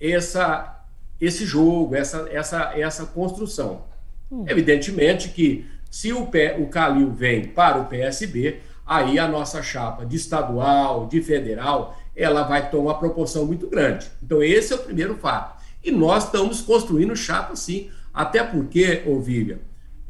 essa 0.00 0.82
esse 1.20 1.44
jogo, 1.44 1.94
essa, 1.94 2.26
essa, 2.30 2.72
essa 2.74 3.06
construção. 3.06 3.84
Hum. 4.30 4.44
Evidentemente 4.48 5.28
que 5.28 5.66
se 5.90 6.12
o, 6.12 6.22
o 6.58 6.66
Calil 6.68 7.12
vem 7.12 7.44
para 7.48 7.78
o 7.78 7.84
PSB, 7.84 8.60
aí 8.84 9.18
a 9.18 9.28
nossa 9.28 9.62
chapa 9.62 10.06
de 10.06 10.16
estadual, 10.16 11.06
de 11.06 11.20
federal, 11.20 11.96
ela 12.16 12.42
vai 12.42 12.70
tomar 12.70 12.92
uma 12.92 12.98
proporção 12.98 13.44
muito 13.44 13.68
grande. 13.68 14.10
Então, 14.22 14.42
esse 14.42 14.72
é 14.72 14.76
o 14.76 14.80
primeiro 14.80 15.16
fato. 15.16 15.62
E 15.84 15.90
nós 15.90 16.24
estamos 16.24 16.60
construindo 16.60 17.14
chapa, 17.14 17.54
sim. 17.54 17.90
Até 18.12 18.42
porque, 18.42 19.02
ô 19.06 19.20
Vivian, 19.20 19.58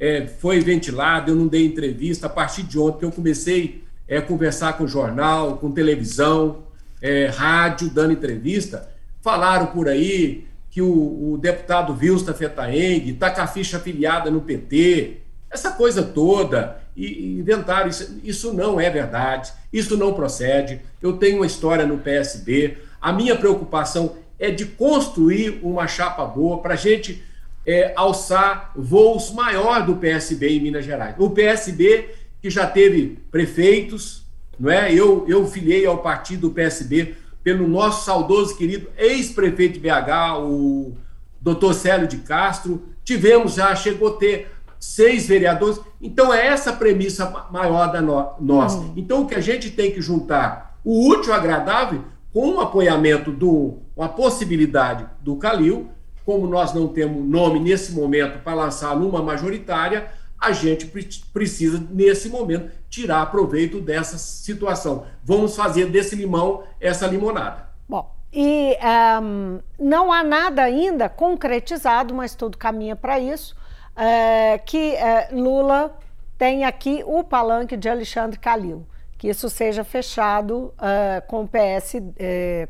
é, 0.03 0.27
foi 0.27 0.59
ventilado, 0.59 1.31
eu 1.31 1.37
não 1.37 1.47
dei 1.47 1.65
entrevista. 1.65 2.27
A 2.27 2.29
partir 2.29 2.65
de 2.65 2.77
ontem 2.77 3.07
eu 3.07 3.13
comecei 3.13 3.85
é, 4.09 4.17
a 4.17 4.23
conversar 4.23 4.73
com 4.73 4.85
jornal, 4.85 5.59
com 5.59 5.71
televisão, 5.71 6.65
é, 7.01 7.27
rádio, 7.27 7.89
dando 7.89 8.13
entrevista. 8.13 8.91
Falaram 9.21 9.67
por 9.67 9.89
aí 9.89 10.45
que 10.73 10.83
o, 10.83 11.35
o 11.35 11.39
deputado 11.39 11.95
Vilsta 11.95 12.35
Fetaeng 12.35 13.11
está 13.11 13.31
com 13.31 13.43
a 13.43 13.47
ficha 13.47 13.77
afiliada 13.77 14.29
no 14.29 14.41
PT, 14.41 15.19
essa 15.49 15.71
coisa 15.71 16.03
toda, 16.03 16.79
e 16.97 17.39
inventaram 17.39 17.89
isso. 17.89 18.19
Isso 18.25 18.53
não 18.53 18.81
é 18.81 18.91
verdade, 18.91 19.53
isso 19.73 19.97
não 19.97 20.15
procede. 20.15 20.81
Eu 21.01 21.13
tenho 21.13 21.37
uma 21.37 21.47
história 21.47 21.87
no 21.87 21.99
PSB, 21.99 22.77
a 23.01 23.13
minha 23.13 23.37
preocupação 23.37 24.17
é 24.37 24.51
de 24.51 24.65
construir 24.67 25.61
uma 25.63 25.87
chapa 25.87 26.25
boa 26.25 26.59
para 26.59 26.75
a 26.75 26.77
gente 26.77 27.23
é, 27.67 27.93
alçar 27.97 28.73
voos 28.75 29.33
maior 29.33 29.85
do 29.87 29.97
PSB 29.97 30.49
em 30.49 30.61
Minas 30.61 30.85
Gerais. 30.85 31.15
O 31.19 31.31
PSB 31.31 32.11
que 32.41 32.51
já 32.51 32.67
teve 32.67 33.19
prefeitos, 33.31 34.27
não 34.59 34.71
é? 34.71 34.93
Eu, 34.93 35.25
eu 35.29 35.47
filiei 35.47 35.87
ao 35.87 35.99
partido 35.99 36.49
do 36.49 36.55
PSB 36.55 37.15
pelo 37.43 37.69
nosso 37.69 38.05
saudoso 38.05 38.57
querido 38.57 38.89
ex-prefeito 38.97 39.75
de 39.75 39.81
BH, 39.81 40.39
o 40.41 40.97
doutor 41.41 41.75
Célio 41.75 42.09
de 42.09 42.19
Castro. 42.19 42.83
Tivemos 43.05 43.55
já, 43.55 43.75
chegou 43.75 44.09
a 44.09 44.17
ter 44.17 44.51
seis 44.79 45.27
vereadores. 45.27 45.81
Então, 46.01 46.35
é 46.35 46.47
essa 46.49 46.71
a 46.71 46.77
premissa 46.77 47.47
maior 47.53 47.93
da 47.93 48.01
no, 48.01 48.33
nossa. 48.41 48.79
Uhum. 48.79 48.95
Então, 48.97 49.23
o 49.23 49.27
que 49.27 49.35
a 49.37 49.41
gente 49.41 49.71
tem 49.71 49.93
que 49.93 50.03
juntar 50.03 50.77
o 50.85 51.09
útil 51.09 51.33
agradável 51.33 52.03
com 52.33 52.57
o 52.57 52.61
apoiamento 52.61 53.31
do, 53.31 53.79
a 53.97 54.09
possibilidade 54.09 55.07
do 55.21 55.37
Calil 55.37 55.89
como 56.25 56.47
nós 56.47 56.73
não 56.73 56.89
temos 56.89 57.25
nome 57.25 57.61
nesse 57.61 57.93
momento 57.93 58.43
para 58.43 58.55
lançar 58.55 58.97
numa 58.97 59.23
majoritária, 59.23 60.11
a 60.39 60.53
gente 60.53 60.87
precisa, 61.33 61.81
nesse 61.91 62.29
momento, 62.29 62.71
tirar 62.91 63.31
proveito 63.31 63.81
dessa 63.81 64.19
situação. 64.19 65.07
Vamos 65.23 65.55
fazer 65.55 65.87
desse 65.87 66.17
limão 66.17 66.65
essa 66.81 67.07
limonada. 67.07 67.69
Bom, 67.89 68.13
e 68.33 68.77
um, 69.23 69.61
não 69.79 70.13
há 70.13 70.25
nada 70.25 70.63
ainda 70.63 71.09
concretizado, 71.09 72.13
mas 72.13 72.35
tudo 72.35 72.59
caminha 72.59 72.97
para 72.97 73.21
isso, 73.21 73.55
é, 73.95 74.59
que 74.59 74.97
é, 74.97 75.29
Lula 75.31 75.97
tem 76.37 76.65
aqui 76.65 77.05
o 77.07 77.23
palanque 77.23 77.77
de 77.77 77.89
Alexandre 77.89 78.39
Calil. 78.39 78.85
Que 79.17 79.29
isso 79.29 79.49
seja 79.49 79.85
fechado 79.85 80.75
uh, 80.77 81.25
com, 81.29 81.47
PS, 81.47 81.95
uh, 81.95 82.03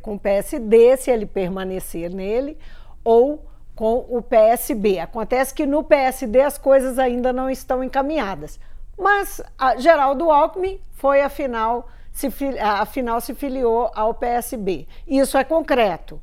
com 0.02 0.16
o 0.16 0.18
PSD, 0.18 0.98
se 0.98 1.10
ele 1.10 1.24
permanecer 1.24 2.10
nele, 2.10 2.58
ou 3.04 3.46
com 3.74 4.06
o 4.08 4.22
PSB. 4.22 4.98
Acontece 4.98 5.54
que 5.54 5.66
no 5.66 5.82
PSD 5.82 6.40
as 6.40 6.58
coisas 6.58 6.98
ainda 6.98 7.32
não 7.32 7.50
estão 7.50 7.82
encaminhadas. 7.82 8.60
Mas 8.98 9.40
Geraldo 9.78 10.30
Alckmin 10.30 10.80
foi, 10.92 11.22
afinal, 11.22 11.88
se, 12.12 12.28
afinal 12.60 13.20
se 13.20 13.34
filiou 13.34 13.90
ao 13.94 14.14
PSB. 14.14 14.86
Isso 15.06 15.36
é 15.36 15.44
concreto. 15.44 16.20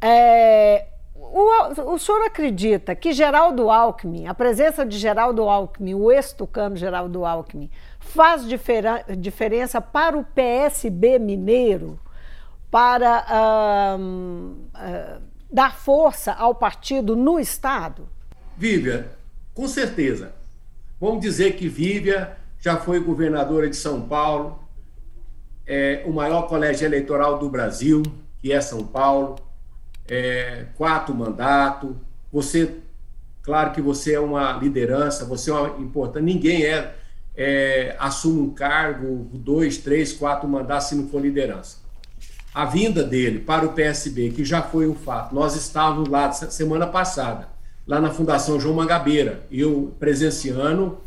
É, 0.00 0.86
o, 1.14 1.92
o 1.92 1.98
senhor 1.98 2.22
acredita 2.26 2.94
que 2.94 3.12
Geraldo 3.12 3.70
Alckmin, 3.70 4.26
a 4.26 4.34
presença 4.34 4.84
de 4.84 4.98
Geraldo 4.98 5.48
Alckmin, 5.48 5.94
o 5.94 6.10
ex-tucano 6.10 6.76
Geraldo 6.76 7.24
Alckmin, 7.24 7.70
faz 8.00 8.44
diferença 9.16 9.80
para 9.80 10.18
o 10.18 10.24
PSB 10.24 11.18
mineiro, 11.18 12.00
para 12.70 13.24
uh, 13.96 15.22
dar 15.52 15.76
força 15.76 16.32
ao 16.32 16.54
partido 16.54 17.14
no 17.14 17.38
Estado? 17.38 18.08
Vívia, 18.56 19.10
com 19.52 19.68
certeza. 19.68 20.32
Vamos 20.98 21.20
dizer 21.20 21.56
que 21.56 21.68
Vívia 21.68 22.36
já 22.58 22.76
foi 22.76 23.00
governadora 23.00 23.68
de 23.68 23.76
São 23.76 24.00
Paulo, 24.00 24.58
é 25.66 26.02
o 26.06 26.12
maior 26.12 26.48
colégio 26.48 26.86
eleitoral 26.86 27.38
do 27.38 27.48
Brasil, 27.50 28.02
que 28.38 28.52
é 28.52 28.60
São 28.60 28.86
Paulo, 28.86 29.36
é, 30.08 30.66
quatro 30.76 31.14
mandatos. 31.14 31.90
Você, 32.32 32.78
claro 33.42 33.72
que 33.72 33.80
você 33.80 34.14
é 34.14 34.20
uma 34.20 34.52
liderança, 34.52 35.24
você 35.24 35.50
é 35.50 35.54
uma 35.54 35.80
importante. 35.80 36.24
Ninguém 36.24 36.64
é, 36.64 36.94
é 37.34 37.96
assume 37.98 38.40
um 38.40 38.50
cargo, 38.50 39.28
dois, 39.32 39.78
três, 39.78 40.12
quatro 40.12 40.48
mandatos 40.48 40.88
se 40.88 40.94
não 40.94 41.08
for 41.08 41.20
liderança. 41.20 41.81
A 42.54 42.66
vinda 42.66 43.02
dele 43.02 43.38
para 43.38 43.64
o 43.64 43.72
PSB, 43.72 44.30
que 44.30 44.44
já 44.44 44.60
foi 44.60 44.86
um 44.86 44.94
fato, 44.94 45.34
nós 45.34 45.56
estávamos 45.56 46.08
lá 46.08 46.30
semana 46.32 46.86
passada, 46.86 47.48
lá 47.86 48.00
na 48.00 48.10
Fundação 48.10 48.60
João 48.60 48.76
Mangabeira, 48.76 49.46
eu 49.50 49.94
presenciando 49.98 50.98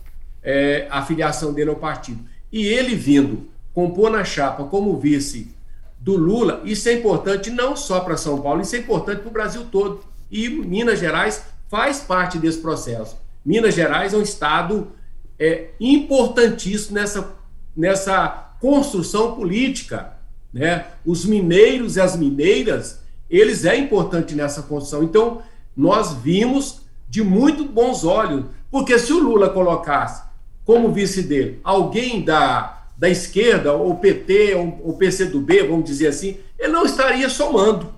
é, 0.41 0.87
a 0.89 1.03
filiação 1.03 1.53
dele 1.53 1.69
ao 1.69 1.75
partido. 1.75 2.23
E 2.51 2.65
ele 2.65 2.95
vindo 2.95 3.47
compor 3.73 4.09
na 4.09 4.23
chapa 4.23 4.63
como 4.63 4.97
vice 4.97 5.53
do 5.99 6.15
Lula, 6.15 6.61
isso 6.63 6.87
é 6.87 6.93
importante 6.93 7.49
não 7.49 7.75
só 7.75 7.99
para 7.99 8.17
São 8.17 8.41
Paulo, 8.41 8.61
isso 8.61 8.75
é 8.75 8.79
importante 8.79 9.21
para 9.21 9.29
o 9.29 9.33
Brasil 9.33 9.65
todo. 9.71 10.01
E 10.31 10.49
Minas 10.49 10.99
Gerais 10.99 11.43
faz 11.69 11.99
parte 11.99 12.37
desse 12.37 12.59
processo. 12.59 13.17
Minas 13.43 13.75
Gerais 13.75 14.13
é 14.13 14.17
um 14.17 14.21
estado 14.21 14.91
é, 15.37 15.69
importantíssimo 15.79 16.95
nessa, 16.95 17.33
nessa 17.75 18.27
construção 18.59 19.35
política. 19.35 20.14
Né? 20.55 20.85
Os 21.05 21.25
mineiros 21.25 21.97
e 21.97 21.99
as 21.99 22.15
mineiras, 22.15 23.01
eles 23.29 23.65
é 23.65 23.75
importante 23.75 24.33
nessa 24.33 24.61
construção. 24.61 25.03
Então, 25.03 25.41
nós 25.75 26.13
vimos 26.13 26.79
de 27.09 27.21
muito 27.21 27.65
bons 27.65 28.05
olhos, 28.05 28.45
porque 28.71 28.97
se 28.97 29.11
o 29.11 29.19
Lula 29.19 29.49
colocasse 29.49 30.23
como 30.63 30.93
vice 30.93 31.23
dele 31.23 31.59
alguém 31.61 32.23
da 32.23 32.71
da 32.97 33.09
esquerda, 33.09 33.73
ou 33.73 33.95
PT, 33.95 34.55
ou, 34.55 34.81
ou 34.85 34.93
PCdoB, 34.93 35.63
vamos 35.63 35.83
dizer 35.83 36.07
assim, 36.07 36.37
ele 36.57 36.71
não 36.71 36.85
estaria 36.85 37.27
somando. 37.27 37.93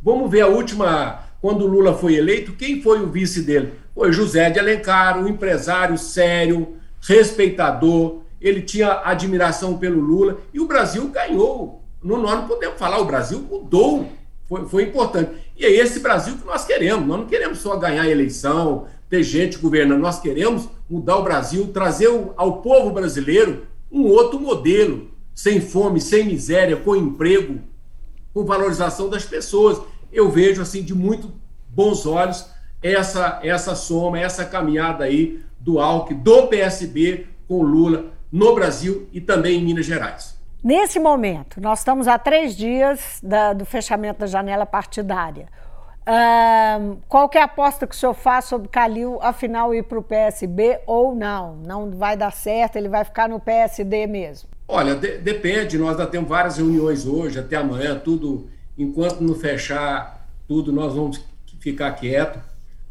Vamos 0.00 0.30
ver 0.30 0.42
a 0.42 0.46
última, 0.46 1.24
quando 1.40 1.64
o 1.64 1.66
Lula 1.66 1.94
foi 1.94 2.14
eleito, 2.14 2.52
quem 2.52 2.80
foi 2.80 3.02
o 3.02 3.08
vice 3.08 3.42
dele? 3.42 3.72
Foi 3.92 4.12
José 4.12 4.48
de 4.48 4.60
Alencar, 4.60 5.18
um 5.18 5.26
empresário 5.26 5.98
sério, 5.98 6.76
respeitador, 7.00 8.20
ele 8.40 8.62
tinha 8.62 9.02
admiração 9.04 9.76
pelo 9.76 10.00
Lula, 10.00 10.38
e 10.54 10.60
o 10.60 10.66
Brasil 10.66 11.08
ganhou. 11.08 11.79
Nós 12.02 12.22
não 12.22 12.48
podemos 12.48 12.78
falar, 12.78 12.98
o 12.98 13.04
Brasil 13.04 13.40
mudou, 13.40 14.08
foi, 14.48 14.66
foi 14.66 14.82
importante. 14.84 15.32
E 15.56 15.64
é 15.64 15.70
esse 15.70 16.00
Brasil 16.00 16.36
que 16.36 16.46
nós 16.46 16.64
queremos, 16.64 17.06
nós 17.06 17.18
não 17.20 17.26
queremos 17.26 17.58
só 17.58 17.76
ganhar 17.76 18.08
eleição, 18.08 18.86
ter 19.08 19.22
gente 19.22 19.58
governando, 19.58 20.00
nós 20.00 20.20
queremos 20.20 20.68
mudar 20.88 21.16
o 21.16 21.22
Brasil, 21.22 21.66
trazer 21.72 22.08
ao 22.36 22.62
povo 22.62 22.90
brasileiro 22.90 23.66
um 23.90 24.04
outro 24.04 24.38
modelo, 24.40 25.10
sem 25.34 25.60
fome, 25.60 26.00
sem 26.00 26.24
miséria, 26.24 26.76
com 26.76 26.96
emprego, 26.96 27.60
com 28.32 28.44
valorização 28.44 29.08
das 29.08 29.24
pessoas. 29.24 29.80
Eu 30.12 30.30
vejo 30.30 30.62
assim 30.62 30.82
de 30.82 30.94
muito 30.94 31.30
bons 31.68 32.06
olhos 32.06 32.46
essa 32.82 33.40
essa 33.42 33.74
soma, 33.74 34.18
essa 34.18 34.44
caminhada 34.44 35.04
aí 35.04 35.40
do 35.58 35.78
ALC, 35.78 36.14
do 36.14 36.46
PSB 36.46 37.26
com 37.46 37.62
Lula 37.62 38.12
no 38.32 38.54
Brasil 38.54 39.08
e 39.12 39.20
também 39.20 39.58
em 39.58 39.64
Minas 39.64 39.86
Gerais. 39.86 40.29
Nesse 40.62 41.00
momento, 41.00 41.58
nós 41.58 41.78
estamos 41.78 42.06
a 42.06 42.18
três 42.18 42.54
dias 42.54 43.18
da, 43.22 43.54
do 43.54 43.64
fechamento 43.64 44.20
da 44.20 44.26
janela 44.26 44.66
partidária. 44.66 45.48
Uh, 46.00 46.98
qual 47.08 47.30
é 47.34 47.38
a 47.38 47.44
aposta 47.44 47.86
que 47.86 47.94
o 47.94 47.98
senhor 47.98 48.12
faz 48.12 48.44
sobre 48.44 48.68
Calil, 48.68 49.18
afinal, 49.22 49.74
ir 49.74 49.84
para 49.84 49.98
o 49.98 50.02
PSB 50.02 50.80
ou 50.86 51.14
não? 51.14 51.56
Não 51.56 51.90
vai 51.90 52.14
dar 52.14 52.32
certo, 52.32 52.76
ele 52.76 52.90
vai 52.90 53.04
ficar 53.04 53.28
no 53.28 53.40
PSD 53.40 54.06
mesmo? 54.06 54.50
Olha, 54.68 54.94
de 54.94 55.18
depende, 55.18 55.78
nós 55.78 55.96
já 55.96 56.06
temos 56.06 56.28
várias 56.28 56.58
reuniões 56.58 57.06
hoje, 57.06 57.38
até 57.38 57.56
amanhã, 57.56 57.98
tudo, 57.98 58.48
enquanto 58.76 59.20
não 59.20 59.34
fechar 59.34 60.26
tudo, 60.46 60.72
nós 60.72 60.94
vamos 60.94 61.24
ficar 61.58 61.92
quieto. 61.92 62.38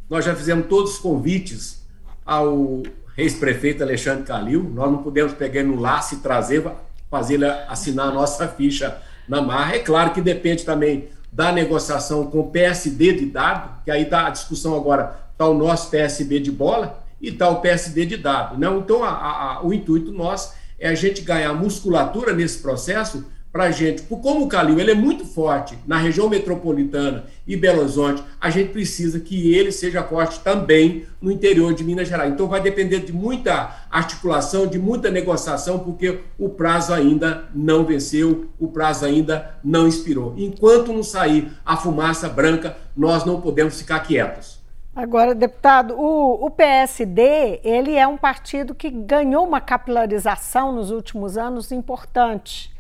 Nós 0.09 0.25
já 0.25 0.35
fizemos 0.35 0.67
todos 0.67 0.93
os 0.93 0.99
convites 0.99 1.85
ao 2.25 2.81
ex-prefeito 3.15 3.83
Alexandre 3.83 4.23
Calil, 4.23 4.63
nós 4.63 4.91
não 4.91 5.03
podemos 5.03 5.33
pegar 5.33 5.63
no 5.63 5.75
laço 5.79 6.15
e 6.15 6.17
trazer, 6.17 6.63
fazer 7.09 7.43
assinar 7.67 8.07
a 8.07 8.11
nossa 8.11 8.47
ficha 8.47 8.97
na 9.27 9.41
marra. 9.41 9.75
É 9.75 9.79
claro 9.79 10.11
que 10.11 10.21
depende 10.21 10.63
também 10.63 11.09
da 11.31 11.51
negociação 11.51 12.25
com 12.27 12.39
o 12.39 12.49
PSD 12.49 13.13
de 13.13 13.25
dado, 13.27 13.83
que 13.83 13.91
aí 13.91 14.03
está 14.03 14.27
a 14.27 14.29
discussão 14.29 14.75
agora, 14.75 15.19
está 15.31 15.47
o 15.47 15.53
nosso 15.53 15.89
PSB 15.89 16.39
de 16.39 16.51
bola 16.51 17.03
e 17.21 17.29
está 17.29 17.49
o 17.49 17.61
PSD 17.61 18.05
de 18.05 18.17
dado. 18.17 18.57
Não? 18.57 18.79
Então, 18.79 19.03
a, 19.03 19.09
a, 19.09 19.65
o 19.65 19.73
intuito 19.73 20.11
nosso 20.11 20.53
é 20.79 20.89
a 20.89 20.95
gente 20.95 21.21
ganhar 21.21 21.53
musculatura 21.53 22.33
nesse 22.33 22.59
processo 22.59 23.25
para 23.51 23.63
a 23.63 23.71
gente, 23.71 24.03
como 24.03 24.45
o 24.45 24.47
Calil 24.47 24.79
ele 24.79 24.91
é 24.91 24.95
muito 24.95 25.25
forte 25.25 25.77
na 25.87 25.97
região 25.97 26.29
metropolitana 26.29 27.23
e 27.47 27.55
Belo 27.55 27.79
Horizonte, 27.79 28.23
a 28.39 28.49
gente 28.51 28.69
precisa 28.69 29.19
que 29.19 29.55
ele 29.55 29.71
seja 29.71 30.03
forte 30.03 30.39
também 30.41 31.05
no 31.19 31.31
interior 31.31 31.73
de 31.73 31.83
Minas 31.83 32.07
Gerais. 32.07 32.31
Então 32.31 32.47
vai 32.47 32.61
depender 32.61 32.99
de 32.99 33.11
muita 33.11 33.87
articulação, 33.89 34.67
de 34.67 34.77
muita 34.77 35.09
negociação, 35.09 35.79
porque 35.79 36.19
o 36.37 36.49
prazo 36.49 36.93
ainda 36.93 37.45
não 37.53 37.83
venceu, 37.83 38.49
o 38.59 38.67
prazo 38.67 39.05
ainda 39.05 39.55
não 39.63 39.87
expirou. 39.87 40.35
Enquanto 40.37 40.93
não 40.93 41.01
sair 41.01 41.51
a 41.65 41.75
fumaça 41.75 42.29
branca, 42.29 42.77
nós 42.95 43.25
não 43.25 43.41
podemos 43.41 43.79
ficar 43.79 43.99
quietos. 44.01 44.59
Agora, 44.95 45.33
deputado, 45.33 45.95
o, 45.97 46.45
o, 46.45 46.51
PSD 46.51 47.61
ele 47.63 47.95
é 47.95 48.05
um 48.05 48.17
partido 48.17 48.75
que 48.75 48.89
ganhou 48.89 49.47
uma 49.47 49.61
capilarização 49.61 50.71
nos 50.71 50.91
últimos 50.91 51.37
anos 51.37 51.71
importante. 51.71 52.71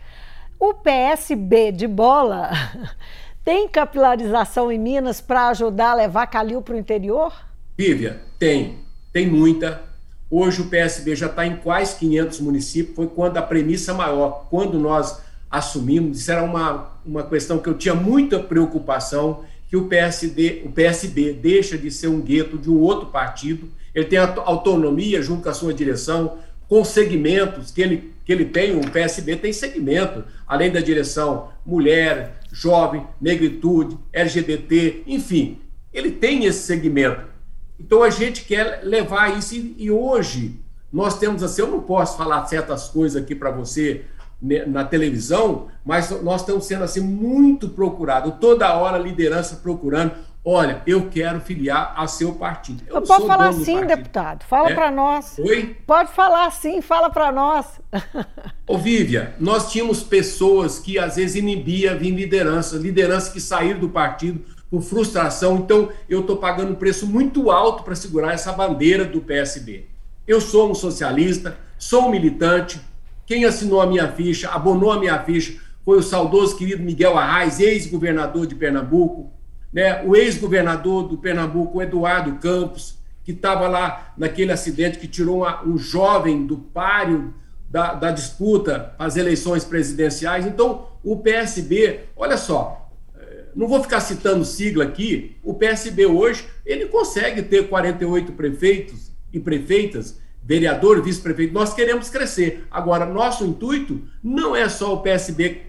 O 0.59 0.73
PSB 0.73 1.71
de 1.71 1.87
bola 1.87 2.51
tem 3.45 3.69
capilarização 3.69 4.69
em 4.69 4.77
Minas 4.77 5.21
para 5.21 5.47
ajudar 5.47 5.91
a 5.91 5.95
levar 5.95 6.27
Calil 6.27 6.61
para 6.61 6.75
o 6.75 6.77
interior? 6.77 7.33
Vívia, 7.77 8.19
tem. 8.37 8.79
Tem 9.13 9.25
muita. 9.25 9.81
Hoje 10.29 10.61
o 10.61 10.65
PSB 10.65 11.15
já 11.15 11.27
está 11.27 11.47
em 11.47 11.55
quase 11.55 11.97
500 11.97 12.41
municípios. 12.41 12.93
Foi 12.93 13.07
quando 13.07 13.37
a 13.37 13.41
premissa 13.41 13.93
maior, 13.93 14.47
quando 14.49 14.77
nós 14.77 15.21
assumimos, 15.49 16.19
isso 16.19 16.29
era 16.29 16.43
uma, 16.43 16.91
uma 17.05 17.23
questão 17.23 17.59
que 17.59 17.69
eu 17.69 17.77
tinha 17.77 17.95
muita 17.95 18.37
preocupação, 18.37 19.45
que 19.69 19.77
o 19.77 19.87
PSD, 19.87 20.63
o 20.65 20.71
PSB 20.73 21.31
deixa 21.31 21.77
de 21.77 21.89
ser 21.89 22.09
um 22.09 22.19
gueto 22.19 22.57
de 22.57 22.69
um 22.69 22.79
outro 22.79 23.07
partido, 23.07 23.69
ele 23.95 24.05
tem 24.05 24.19
autonomia 24.19 25.21
junto 25.21 25.43
com 25.43 25.49
a 25.49 25.53
sua 25.53 25.73
direção, 25.73 26.37
com 26.67 26.83
segmentos 26.83 27.71
que 27.71 27.81
ele, 27.81 28.13
que 28.29 28.33
ele 28.33 28.45
tem, 28.45 28.77
o 28.77 28.91
PSB 28.91 29.37
tem 29.37 29.51
segmento, 29.51 30.23
além 30.45 30.71
da 30.71 30.79
direção 30.79 31.49
mulher, 31.65 32.41
jovem, 32.51 33.07
negritude, 33.19 33.97
LGBT, 34.13 35.01
enfim, 35.07 35.59
ele 35.91 36.11
tem 36.11 36.45
esse 36.45 36.59
segmento. 36.59 37.21
Então 37.79 38.03
a 38.03 38.11
gente 38.11 38.45
quer 38.45 38.81
levar 38.83 39.35
isso 39.35 39.55
e, 39.55 39.73
e 39.79 39.89
hoje 39.89 40.59
nós 40.93 41.17
temos 41.17 41.41
assim, 41.41 41.63
eu 41.63 41.71
não 41.71 41.81
posso 41.81 42.19
falar 42.19 42.45
certas 42.45 42.87
coisas 42.87 43.19
aqui 43.19 43.33
para 43.33 43.49
você 43.49 44.05
né, 44.39 44.63
na 44.63 44.83
televisão, 44.83 45.69
mas 45.83 46.11
nós 46.21 46.41
estamos 46.41 46.65
sendo 46.65 46.83
assim 46.83 47.01
muito 47.01 47.69
procurados, 47.69 48.35
toda 48.39 48.71
hora 48.75 48.99
liderança 48.99 49.55
procurando 49.55 50.11
Olha, 50.43 50.81
eu 50.87 51.09
quero 51.09 51.41
filiar 51.41 51.93
a 51.97 52.07
seu 52.07 52.33
partido. 52.33 52.83
Eu 52.87 53.01
Pode 53.01 53.27
falar 53.27 53.51
sim, 53.53 53.85
deputado. 53.85 54.43
Fala 54.45 54.71
é? 54.71 54.73
para 54.73 54.89
nós. 54.89 55.37
Oi? 55.37 55.75
Pode 55.85 56.13
falar 56.13 56.49
sim, 56.51 56.81
fala 56.81 57.09
para 57.09 57.29
nós. 57.31 57.65
Ô, 58.65 58.77
Vívia, 58.77 59.35
nós 59.37 59.69
tínhamos 59.69 60.01
pessoas 60.01 60.79
que 60.79 60.97
às 60.97 61.17
vezes 61.17 61.35
inibia 61.35 61.93
vir 61.93 62.11
liderança, 62.11 62.77
liderança 62.77 63.31
que 63.31 63.41
saíram 63.41 63.81
do 63.81 63.89
partido 63.89 64.41
por 64.71 64.81
frustração. 64.81 65.57
Então, 65.57 65.89
eu 66.07 66.21
estou 66.21 66.37
pagando 66.37 66.71
um 66.71 66.75
preço 66.75 67.05
muito 67.05 67.51
alto 67.51 67.83
para 67.83 67.95
segurar 67.95 68.33
essa 68.33 68.53
bandeira 68.53 69.03
do 69.03 69.19
PSB. 69.19 69.87
Eu 70.25 70.39
sou 70.39 70.71
um 70.71 70.75
socialista, 70.75 71.57
sou 71.77 72.07
um 72.07 72.11
militante. 72.11 72.79
Quem 73.25 73.43
assinou 73.43 73.81
a 73.81 73.87
minha 73.87 74.07
ficha, 74.07 74.49
abonou 74.49 74.91
a 74.91 74.99
minha 74.99 75.21
ficha, 75.21 75.59
foi 75.83 75.97
o 75.97 76.03
saudoso 76.03 76.55
querido 76.55 76.81
Miguel 76.81 77.17
Arraes, 77.17 77.59
ex-governador 77.59 78.47
de 78.47 78.55
Pernambuco 78.55 79.37
né, 79.71 80.03
o 80.03 80.15
ex-governador 80.15 81.07
do 81.07 81.17
Pernambuco, 81.17 81.81
Eduardo 81.81 82.35
Campos, 82.39 82.97
que 83.23 83.31
estava 83.31 83.67
lá 83.67 84.13
naquele 84.17 84.51
acidente 84.51 84.97
que 84.97 85.07
tirou 85.07 85.39
uma, 85.39 85.63
um 85.63 85.77
jovem 85.77 86.45
do 86.45 86.57
páreo 86.57 87.33
da, 87.69 87.93
da 87.93 88.11
disputa 88.11 88.95
as 88.97 89.15
eleições 89.15 89.63
presidenciais. 89.63 90.45
Então, 90.45 90.87
o 91.03 91.17
PSB, 91.17 92.01
olha 92.15 92.37
só, 92.37 92.89
eh, 93.15 93.45
não 93.55 93.67
vou 93.67 93.81
ficar 93.83 93.99
citando 93.99 94.43
sigla 94.43 94.85
aqui, 94.85 95.37
o 95.43 95.53
PSB 95.53 96.07
hoje, 96.07 96.47
ele 96.65 96.87
consegue 96.87 97.43
ter 97.43 97.69
48 97.69 98.31
prefeitos 98.31 99.11
e 99.31 99.39
prefeitas, 99.39 100.19
vereador, 100.43 101.01
vice-prefeito, 101.03 101.53
nós 101.53 101.73
queremos 101.73 102.09
crescer. 102.09 102.65
Agora, 102.71 103.05
nosso 103.05 103.45
intuito 103.45 104.01
não 104.23 104.55
é 104.55 104.67
só 104.67 104.95
o 104.95 105.01
PSB 105.01 105.68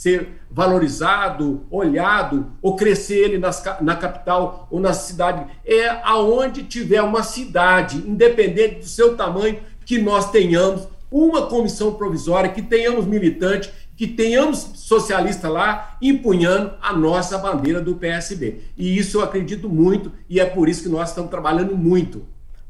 ser 0.00 0.40
valorizado, 0.50 1.66
olhado, 1.70 2.52
ou 2.62 2.74
crescer 2.74 3.18
ele 3.18 3.36
nas, 3.36 3.62
na 3.82 3.94
capital 3.94 4.66
ou 4.70 4.80
na 4.80 4.94
cidade. 4.94 5.44
É 5.62 5.90
aonde 6.02 6.62
tiver 6.62 7.02
uma 7.02 7.22
cidade, 7.22 7.98
independente 7.98 8.76
do 8.76 8.86
seu 8.86 9.14
tamanho, 9.14 9.58
que 9.84 9.98
nós 9.98 10.30
tenhamos 10.30 10.88
uma 11.10 11.48
comissão 11.48 11.92
provisória, 11.92 12.48
que 12.48 12.62
tenhamos 12.62 13.04
militante, 13.04 13.70
que 13.94 14.06
tenhamos 14.06 14.70
socialista 14.76 15.50
lá 15.50 15.98
empunhando 16.00 16.72
a 16.80 16.94
nossa 16.94 17.36
bandeira 17.36 17.78
do 17.78 17.96
PSB. 17.96 18.62
E 18.78 18.96
isso 18.96 19.18
eu 19.18 19.22
acredito 19.22 19.68
muito, 19.68 20.10
e 20.30 20.40
é 20.40 20.46
por 20.46 20.66
isso 20.66 20.84
que 20.84 20.88
nós 20.88 21.10
estamos 21.10 21.30
trabalhando 21.30 21.76
muito. 21.76 22.24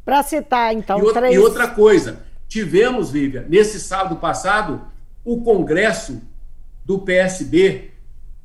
Para 0.04 0.20
citar, 0.24 0.74
então, 0.74 0.98
e 0.98 1.02
outra, 1.02 1.20
três... 1.20 1.36
e 1.36 1.38
outra 1.38 1.68
coisa, 1.68 2.24
tivemos, 2.48 3.08
Vivian, 3.08 3.44
nesse 3.48 3.78
sábado 3.78 4.16
passado, 4.16 4.80
o 5.24 5.42
Congresso 5.42 6.28
do 6.90 6.98
PSB 6.98 7.92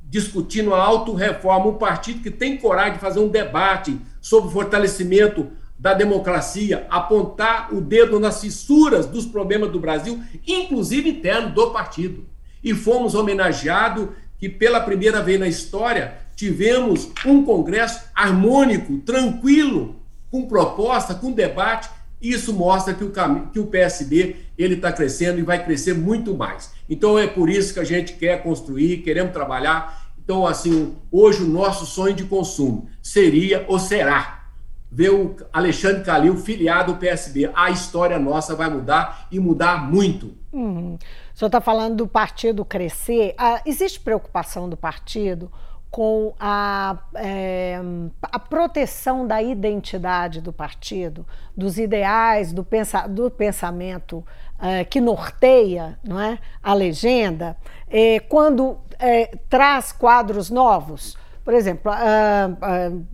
discutindo 0.03 0.75
a 0.75 0.79
autorreforma, 0.79 1.65
um 1.65 1.79
partido 1.79 2.21
que 2.21 2.29
tem 2.29 2.57
coragem 2.57 2.93
de 2.93 2.99
fazer 2.99 3.19
um 3.19 3.27
debate 3.27 3.99
sobre 4.21 4.49
o 4.49 4.51
fortalecimento 4.51 5.47
da 5.79 5.95
democracia, 5.95 6.85
apontar 6.91 7.73
o 7.73 7.81
dedo 7.81 8.19
nas 8.19 8.39
fissuras 8.39 9.07
dos 9.07 9.25
problemas 9.25 9.71
do 9.71 9.79
Brasil, 9.79 10.21
inclusive 10.45 11.09
interno 11.09 11.55
do 11.55 11.71
partido. 11.71 12.27
E 12.63 12.75
fomos 12.75 13.15
homenageados 13.15 14.09
que 14.37 14.47
pela 14.47 14.79
primeira 14.79 15.23
vez 15.23 15.39
na 15.39 15.47
história 15.47 16.13
tivemos 16.35 17.09
um 17.25 17.43
congresso 17.43 18.05
harmônico, 18.13 18.99
tranquilo, 18.99 19.95
com 20.29 20.47
proposta, 20.47 21.15
com 21.15 21.31
debate 21.31 21.89
isso 22.21 22.53
mostra 22.53 22.93
que 22.93 23.03
o, 23.03 23.11
que 23.51 23.59
o 23.59 23.67
PSB 23.67 24.37
ele 24.57 24.75
está 24.75 24.91
crescendo 24.91 25.39
e 25.39 25.43
vai 25.43 25.63
crescer 25.63 25.93
muito 25.93 26.35
mais. 26.35 26.73
Então 26.89 27.17
é 27.17 27.27
por 27.27 27.49
isso 27.49 27.73
que 27.73 27.79
a 27.79 27.83
gente 27.83 28.13
quer 28.13 28.41
construir, 28.41 28.97
queremos 28.97 29.33
trabalhar. 29.33 30.05
Então, 30.23 30.47
assim, 30.47 30.95
hoje 31.11 31.43
o 31.43 31.47
nosso 31.47 31.85
sonho 31.85 32.15
de 32.15 32.23
consumo 32.23 32.89
seria 33.01 33.65
ou 33.67 33.77
será 33.77 34.45
ver 34.91 35.09
o 35.09 35.35
Alexandre 35.51 36.03
Calil 36.03 36.37
filiado 36.37 36.93
ao 36.93 36.97
PSB. 36.97 37.51
A 37.53 37.69
história 37.69 38.17
nossa 38.17 38.55
vai 38.55 38.69
mudar 38.69 39.27
e 39.31 39.39
mudar 39.39 39.91
muito. 39.91 40.33
Uhum. 40.53 40.97
O 41.33 41.37
senhor 41.37 41.47
está 41.47 41.59
falando 41.59 41.97
do 41.97 42.07
partido 42.07 42.63
crescer. 42.63 43.35
Ah, 43.37 43.61
existe 43.65 43.99
preocupação 43.99 44.69
do 44.69 44.77
partido 44.77 45.51
com 45.95 46.33
a, 46.37 46.97
é, 47.13 47.79
a 48.21 48.37
proteção 48.37 49.25
da 49.25 49.41
identidade 49.41 50.41
do 50.41 50.51
partido, 50.51 51.25
dos 51.55 51.77
ideais, 51.77 52.51
do, 52.51 52.65
pensa, 52.65 53.07
do 53.07 53.31
pensamento 53.31 54.21
é, 54.59 54.83
que 54.83 54.99
norteia 54.99 55.97
não 56.03 56.19
é, 56.19 56.37
a 56.61 56.73
legenda, 56.73 57.55
é, 57.89 58.19
quando 58.19 58.77
é, 58.99 59.37
traz 59.49 59.93
quadros 59.93 60.49
novos. 60.49 61.17
Por 61.45 61.53
exemplo, 61.53 61.89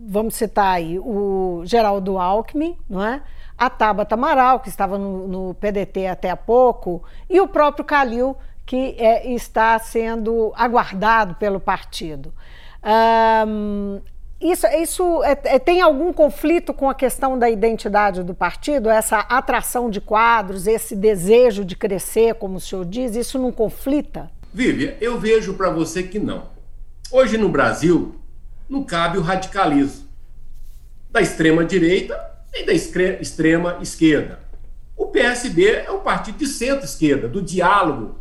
vamos 0.00 0.34
citar 0.34 0.74
aí 0.74 0.98
o 0.98 1.62
Geraldo 1.64 2.18
Alckmin, 2.18 2.76
não 2.90 3.04
é? 3.04 3.22
a 3.56 3.70
Tabata 3.70 4.16
Amaral, 4.16 4.58
que 4.58 4.68
estava 4.68 4.98
no, 4.98 5.28
no 5.28 5.54
PDT 5.54 6.08
até 6.08 6.30
há 6.30 6.36
pouco, 6.36 7.04
e 7.30 7.40
o 7.40 7.46
próprio 7.46 7.84
Calil, 7.84 8.36
que 8.66 8.96
é, 8.98 9.32
está 9.32 9.78
sendo 9.78 10.52
aguardado 10.56 11.36
pelo 11.36 11.60
partido. 11.60 12.34
Um, 12.84 14.00
isso, 14.40 14.66
isso 14.66 15.22
é, 15.22 15.38
é, 15.44 15.58
tem 15.60 15.80
algum 15.80 16.12
conflito 16.12 16.74
com 16.74 16.90
a 16.90 16.94
questão 16.94 17.38
da 17.38 17.48
identidade 17.48 18.24
do 18.24 18.34
partido? 18.34 18.90
Essa 18.90 19.20
atração 19.20 19.88
de 19.88 20.00
quadros, 20.00 20.66
esse 20.66 20.96
desejo 20.96 21.64
de 21.64 21.76
crescer, 21.76 22.34
como 22.34 22.56
o 22.56 22.60
senhor 22.60 22.84
diz, 22.84 23.14
isso 23.14 23.38
não 23.38 23.52
conflita? 23.52 24.28
Vivian, 24.52 24.94
eu 25.00 25.18
vejo 25.18 25.54
para 25.54 25.70
você 25.70 26.02
que 26.02 26.18
não. 26.18 26.50
Hoje 27.10 27.38
no 27.38 27.48
Brasil 27.48 28.16
não 28.68 28.82
cabe 28.82 29.16
o 29.16 29.22
radicalismo 29.22 30.08
da 31.10 31.20
extrema 31.20 31.64
direita 31.64 32.18
nem 32.52 32.66
da 32.66 32.72
extrema 32.72 33.78
esquerda. 33.80 34.40
O 34.96 35.06
PSB 35.06 35.84
é 35.86 35.90
um 35.90 36.00
partido 36.00 36.38
de 36.38 36.46
centro-esquerda, 36.46 37.28
do 37.28 37.40
diálogo. 37.40 38.18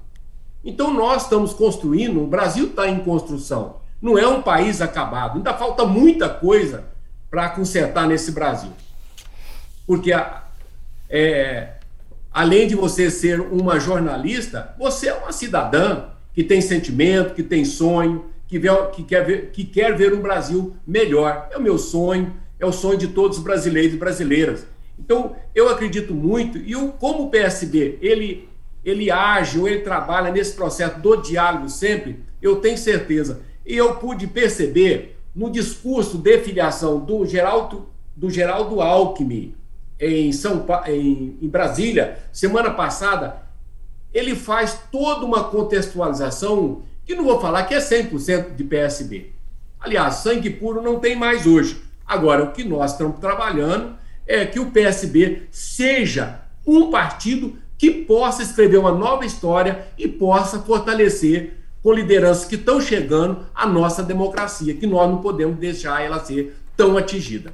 Então 0.64 0.94
nós 0.94 1.24
estamos 1.24 1.54
construindo, 1.54 2.24
o 2.24 2.28
Brasil 2.28 2.68
está 2.68 2.88
em 2.88 3.00
construção 3.00 3.81
não 4.02 4.18
é 4.18 4.28
um 4.28 4.42
país 4.42 4.82
acabado. 4.82 5.38
Ainda 5.38 5.54
falta 5.54 5.86
muita 5.86 6.28
coisa 6.28 6.86
para 7.30 7.50
consertar 7.50 8.08
nesse 8.08 8.32
Brasil. 8.32 8.72
Porque, 9.86 10.12
é, 11.10 11.74
além 12.32 12.68
de 12.68 12.76
você 12.76 13.12
ser 13.12 13.40
uma 13.40 13.80
jornalista, 13.80 14.74
você 14.78 15.10
é 15.10 15.14
uma 15.14 15.32
cidadã 15.32 16.06
que 16.34 16.44
tem 16.44 16.62
sentimento, 16.62 17.34
que 17.36 17.44
tem 17.44 17.64
sonho, 17.64 18.26
que, 18.48 18.58
vê, 18.58 18.70
que, 18.94 19.04
quer, 19.04 19.26
ver, 19.26 19.52
que 19.52 19.64
quer 19.64 19.96
ver 19.96 20.14
um 20.14 20.22
Brasil 20.22 20.76
melhor. 20.86 21.48
É 21.52 21.58
o 21.58 21.62
meu 21.62 21.78
sonho, 21.78 22.34
é 22.60 22.66
o 22.66 22.72
sonho 22.72 22.98
de 22.98 23.10
todos 23.10 23.38
os 23.38 23.44
brasileiros 23.44 23.94
e 23.94 23.98
brasileiras. 23.98 24.66
Então, 24.98 25.36
eu 25.54 25.70
acredito 25.70 26.14
muito, 26.14 26.58
e 26.58 26.76
o, 26.76 26.90
como 26.94 27.24
o 27.24 27.30
PSB 27.30 27.98
ele, 28.02 28.48
ele 28.84 29.10
age 29.10 29.60
ou 29.60 29.68
ele 29.68 29.82
trabalha 29.82 30.32
nesse 30.32 30.54
processo 30.54 31.00
do 31.00 31.16
diálogo 31.18 31.70
sempre, 31.70 32.24
eu 32.42 32.58
tenho 32.58 32.78
certeza 32.78 33.42
e 33.66 33.76
eu 33.76 33.96
pude 33.96 34.28
perceber 34.28 35.18
no 35.36 35.50
discurso 35.50 36.18
de 36.18 36.40
filiação 36.40 37.00
do 37.00 37.26
Geraldo, 37.26 37.88
do 38.16 38.30
Geraldo 38.30 38.82
Alckmin 38.82 39.56
em, 40.00 40.32
São 40.32 40.66
em, 40.88 41.38
em 41.42 41.48
Brasília, 41.48 42.18
semana 42.32 42.72
passada, 42.72 43.44
ele 44.14 44.36
faz 44.36 44.80
toda 44.92 45.26
uma 45.26 45.46
contextualização 45.46 46.82
que 47.06 47.16
não 47.16 47.24
vou 47.24 47.40
falar 47.40 47.64
que 47.64 47.74
é 47.74 47.80
100% 47.80 48.56
de 48.56 48.64
PSB. 48.64 49.32
Aliás, 49.80 50.16
sangue 50.16 50.50
puro 50.50 50.82
não 50.82 51.00
tem 51.00 51.16
mais 51.16 51.46
hoje. 51.46 51.82
Agora, 52.06 52.44
o 52.44 52.52
que 52.52 52.64
nós 52.64 52.92
estamos 52.92 53.20
trabalhando 53.20 53.96
é 54.28 54.46
que 54.46 54.60
o 54.60 54.72
PSB 54.72 55.44
seja 55.50 56.42
um 56.66 56.90
partido 56.90 57.56
que 57.78 57.90
possa 57.90 58.44
escrever 58.44 58.78
uma 58.78 58.92
nova 58.92 59.26
história 59.26 59.88
e 59.98 60.08
possa 60.08 60.60
fortalecer 60.60 61.61
com 61.84 61.92
lideranças 61.92 62.46
que 62.46 62.56
estão 62.56 62.80
chegando 62.80 63.46
à 63.54 63.66
nossa 63.66 64.04
democracia, 64.04 64.74
que 64.74 64.86
nós 64.86 65.10
não 65.10 65.18
podemos 65.22 65.58
deixar 65.58 66.04
ela 66.04 66.20
ser 66.20 66.56
tão 66.78 66.98
atingida. 66.98 67.54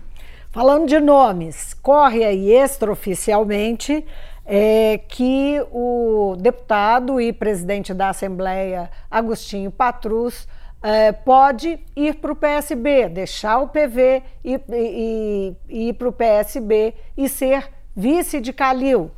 Falando 0.51 0.87
de 0.87 0.99
nomes, 0.99 1.73
corre 1.73 2.23
aí 2.23 2.51
extraoficialmente 2.51 4.05
é, 4.45 4.97
que 5.07 5.61
o 5.71 6.35
deputado 6.39 7.19
e 7.19 7.33
presidente 7.33 7.93
da 7.93 8.09
Assembleia, 8.09 8.89
Agostinho 9.11 9.69
Patrus, 9.69 10.47
é, 10.81 11.11
pode 11.11 11.79
ir 11.95 12.15
para 12.15 12.31
o 12.31 12.35
PSB, 12.35 13.09
deixar 13.09 13.59
o 13.59 13.67
PV 13.67 14.23
e, 14.43 14.59
e, 14.69 15.55
e 15.67 15.89
ir 15.89 15.93
para 15.93 16.07
o 16.07 16.13
PSB 16.13 16.93
e 17.15 17.27
ser 17.27 17.69
vice 17.95 18.39
de 18.39 18.53
Calil. 18.53 19.11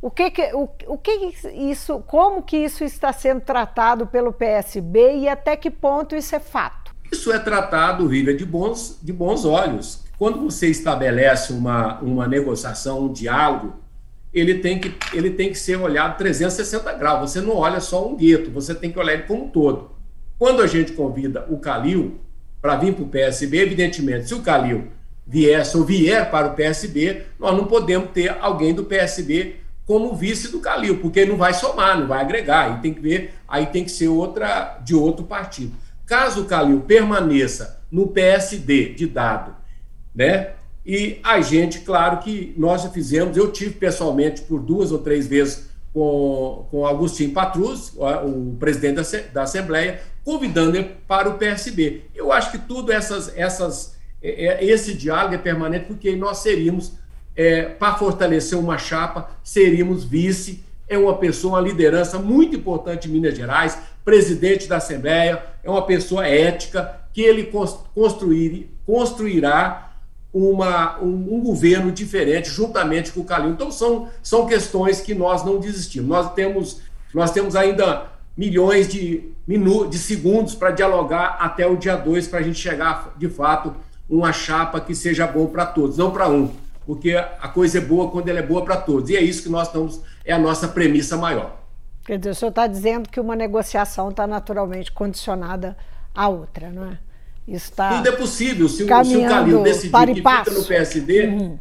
O 0.00 0.10
que, 0.10 0.30
que, 0.30 0.52
o, 0.54 0.68
o 0.86 0.98
que 0.98 1.32
isso, 1.54 2.00
como 2.06 2.42
que 2.42 2.56
isso 2.56 2.84
está 2.84 3.12
sendo 3.12 3.40
tratado 3.40 4.06
pelo 4.06 4.32
PSB 4.32 5.16
e 5.16 5.28
até 5.28 5.56
que 5.56 5.70
ponto 5.70 6.14
isso 6.14 6.34
é 6.34 6.40
fato? 6.40 6.94
Isso 7.10 7.32
é 7.32 7.38
tratado, 7.38 8.08
Viva, 8.08 8.34
de 8.34 8.44
bons, 8.44 8.98
de 9.02 9.12
bons 9.12 9.44
olhos. 9.44 10.04
Quando 10.18 10.40
você 10.40 10.68
estabelece 10.68 11.52
uma, 11.52 11.98
uma 12.00 12.26
negociação, 12.26 13.04
um 13.04 13.12
diálogo, 13.12 13.74
ele 14.32 14.56
tem, 14.58 14.78
que, 14.78 14.94
ele 15.16 15.30
tem 15.30 15.48
que 15.48 15.58
ser 15.58 15.76
olhado 15.76 16.18
360 16.18 16.92
graus. 16.94 17.30
Você 17.30 17.40
não 17.40 17.56
olha 17.56 17.80
só 17.80 18.06
um 18.06 18.16
gueto, 18.16 18.50
você 18.50 18.74
tem 18.74 18.92
que 18.92 18.98
olhar 18.98 19.14
ele 19.14 19.22
como 19.22 19.44
um 19.44 19.48
todo. 19.48 19.90
Quando 20.38 20.60
a 20.60 20.66
gente 20.66 20.92
convida 20.92 21.46
o 21.48 21.58
Calil 21.58 22.20
para 22.60 22.76
vir 22.76 22.94
para 22.94 23.04
o 23.04 23.08
PSB, 23.08 23.58
evidentemente, 23.58 24.28
se 24.28 24.34
o 24.34 24.42
Calil 24.42 24.88
viesse 25.26 25.76
ou 25.76 25.84
vier 25.84 26.30
para 26.30 26.48
o 26.48 26.54
PSB, 26.54 27.22
nós 27.38 27.56
não 27.56 27.64
podemos 27.64 28.10
ter 28.10 28.28
alguém 28.40 28.74
do 28.74 28.84
PSB 28.84 29.56
como 29.86 30.14
vice 30.14 30.48
do 30.48 30.60
Calil, 30.60 30.98
porque 30.98 31.24
não 31.24 31.36
vai 31.36 31.54
somar, 31.54 31.98
não 31.98 32.08
vai 32.08 32.20
agregar, 32.20 32.72
aí 32.72 32.80
tem 32.80 32.92
que 32.92 33.00
ver, 33.00 33.34
aí 33.46 33.66
tem 33.66 33.84
que 33.84 33.90
ser 33.90 34.08
outra 34.08 34.78
de 34.84 34.94
outro 34.94 35.24
partido. 35.24 35.72
Caso 36.04 36.42
o 36.42 36.44
Calil 36.44 36.80
permaneça 36.80 37.80
no 37.90 38.08
PSD 38.08 38.94
de 38.94 39.06
dado, 39.06 39.54
né? 40.14 40.50
E 40.84 41.18
a 41.22 41.40
gente, 41.40 41.80
claro 41.80 42.18
que 42.18 42.54
nós 42.56 42.84
fizemos, 42.92 43.36
eu 43.36 43.50
tive 43.50 43.72
pessoalmente 43.72 44.42
por 44.42 44.60
duas 44.60 44.92
ou 44.92 44.98
três 44.98 45.26
vezes 45.26 45.68
com, 45.92 46.66
com 46.70 46.86
Agostinho 46.86 47.32
Patrus, 47.32 47.92
o 47.96 48.56
presidente 48.58 48.96
da, 48.96 49.02
da 49.32 49.42
Assembleia, 49.42 50.00
convidando 50.24 50.76
ele 50.76 50.96
para 51.08 51.28
o 51.28 51.38
PSB. 51.38 52.02
Eu 52.14 52.30
acho 52.30 52.50
que 52.50 52.58
tudo 52.58 52.92
essas, 52.92 53.32
essas, 53.36 53.96
é, 54.22 54.46
é, 54.46 54.64
esse 54.64 54.94
diálogo 54.94 55.34
é 55.34 55.38
permanente 55.38 55.86
porque 55.86 56.14
nós 56.14 56.38
seríamos 56.38 56.92
é, 57.36 57.62
para 57.62 57.96
fortalecer 57.96 58.58
uma 58.58 58.78
chapa, 58.78 59.30
seríamos 59.44 60.04
vice 60.04 60.64
é 60.88 60.96
uma 60.96 61.14
pessoa, 61.14 61.54
uma 61.54 61.68
liderança 61.68 62.18
muito 62.18 62.56
importante 62.56 63.08
em 63.08 63.12
Minas 63.12 63.36
Gerais, 63.36 63.76
presidente 64.04 64.68
da 64.68 64.76
Assembleia, 64.76 65.42
é 65.62 65.70
uma 65.70 65.82
pessoa 65.82 66.26
ética, 66.26 67.00
que 67.12 67.22
ele 67.22 67.50
construir, 67.94 68.70
construirá 68.84 69.94
uma, 70.32 71.00
um, 71.00 71.36
um, 71.36 71.40
governo 71.40 71.90
diferente 71.90 72.50
juntamente 72.50 73.10
com 73.10 73.20
o 73.20 73.24
Calil. 73.24 73.50
Então 73.50 73.70
são, 73.72 74.08
são 74.22 74.46
questões 74.46 75.00
que 75.00 75.14
nós 75.14 75.44
não 75.44 75.58
desistimos. 75.58 76.08
Nós 76.08 76.34
temos, 76.34 76.80
nós 77.14 77.30
temos 77.30 77.56
ainda 77.56 78.04
milhões 78.36 78.86
de, 78.86 79.32
minu 79.46 79.88
de 79.88 79.98
segundos 79.98 80.54
para 80.54 80.70
dialogar 80.70 81.38
até 81.40 81.66
o 81.66 81.74
dia 81.74 81.96
2 81.96 82.28
para 82.28 82.40
a 82.40 82.42
gente 82.42 82.58
chegar 82.58 83.14
de 83.16 83.28
fato 83.28 83.74
uma 84.08 84.32
chapa 84.32 84.78
que 84.78 84.94
seja 84.94 85.26
bom 85.26 85.46
para 85.46 85.66
todos, 85.66 85.96
não 85.96 86.10
para 86.10 86.28
um, 86.28 86.50
porque 86.86 87.14
a 87.14 87.48
coisa 87.48 87.78
é 87.78 87.80
boa 87.80 88.08
quando 88.10 88.28
ela 88.28 88.38
é 88.38 88.42
boa 88.42 88.64
para 88.64 88.76
todos. 88.76 89.10
E 89.10 89.16
é 89.16 89.20
isso 89.20 89.42
que 89.42 89.48
nós 89.48 89.66
estamos, 89.66 90.00
é 90.24 90.32
a 90.32 90.38
nossa 90.38 90.68
premissa 90.68 91.16
maior. 91.16 91.60
Quer 92.04 92.18
dizer, 92.18 92.30
o 92.30 92.34
senhor 92.34 92.50
está 92.50 92.66
dizendo 92.68 93.08
que 93.08 93.18
uma 93.18 93.34
negociação 93.34 94.10
está 94.10 94.26
naturalmente 94.26 94.92
condicionada 94.92 95.76
à 96.14 96.28
outra, 96.28 96.70
não 96.70 96.84
é? 96.92 96.98
Isso 97.48 97.72
tá 97.72 97.96
Tudo 97.96 98.08
é 98.08 98.12
possível. 98.12 98.68
Se, 98.68 98.84
o, 98.84 99.04
se 99.04 99.16
o 99.16 99.28
Calil 99.28 99.62
decidir 99.62 100.06
que 100.06 100.14
fica 100.14 100.50
no 100.50 100.64
PSD, 100.64 101.26
uhum. 101.26 101.58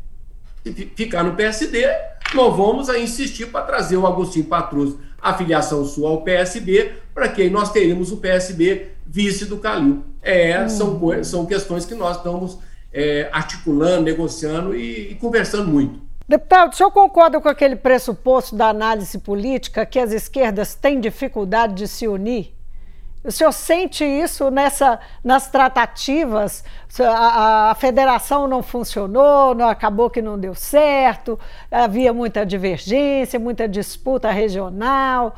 ficar 0.95 1.23
no 1.23 1.35
PSD, 1.35 1.87
nós 2.33 2.55
vamos 2.55 2.89
a 2.89 2.99
insistir 2.99 3.47
para 3.47 3.65
trazer 3.65 3.97
o 3.97 4.05
Agostinho 4.05 4.45
Patrus, 4.45 4.95
a 5.19 5.33
filiação 5.33 5.83
sua 5.85 6.09
ao 6.09 6.21
PSB, 6.21 6.93
para 7.13 7.27
que 7.29 7.49
nós 7.49 7.71
teremos 7.71 8.11
o 8.11 8.17
PSB 8.17 8.89
vice 9.05 9.45
do 9.45 9.57
Calil. 9.57 10.03
É, 10.21 10.61
uhum. 10.61 10.69
são, 10.69 11.23
são 11.23 11.45
questões 11.45 11.85
que 11.85 11.95
nós 11.95 12.17
estamos 12.17 12.59
é, 12.95 13.27
articulando, 13.31 14.03
negociando 14.03 14.73
e, 14.73 15.11
e 15.11 15.15
conversando 15.15 15.67
muito. 15.67 15.99
Deputado, 16.27 16.71
o 16.71 16.75
senhor 16.75 16.89
concorda 16.89 17.39
com 17.39 17.49
aquele 17.49 17.75
pressuposto 17.75 18.55
da 18.55 18.69
análise 18.69 19.19
política 19.19 19.85
que 19.85 19.99
as 19.99 20.11
esquerdas 20.11 20.73
têm 20.73 20.99
dificuldade 20.99 21.75
de 21.75 21.87
se 21.87 22.07
unir? 22.07 22.55
O 23.23 23.31
senhor 23.31 23.51
sente 23.51 24.03
isso 24.03 24.49
nessa, 24.49 24.99
nas 25.23 25.49
tratativas? 25.49 26.63
A, 26.99 27.71
a, 27.71 27.75
federação 27.75 28.47
não 28.47 28.63
funcionou, 28.63 29.53
não, 29.53 29.67
acabou 29.67 30.09
que 30.09 30.21
não 30.21 30.37
deu 30.39 30.55
certo, 30.55 31.39
havia 31.69 32.13
muita 32.13 32.45
divergência, 32.45 33.39
muita 33.39 33.67
disputa 33.67 34.31
regional. 34.31 35.35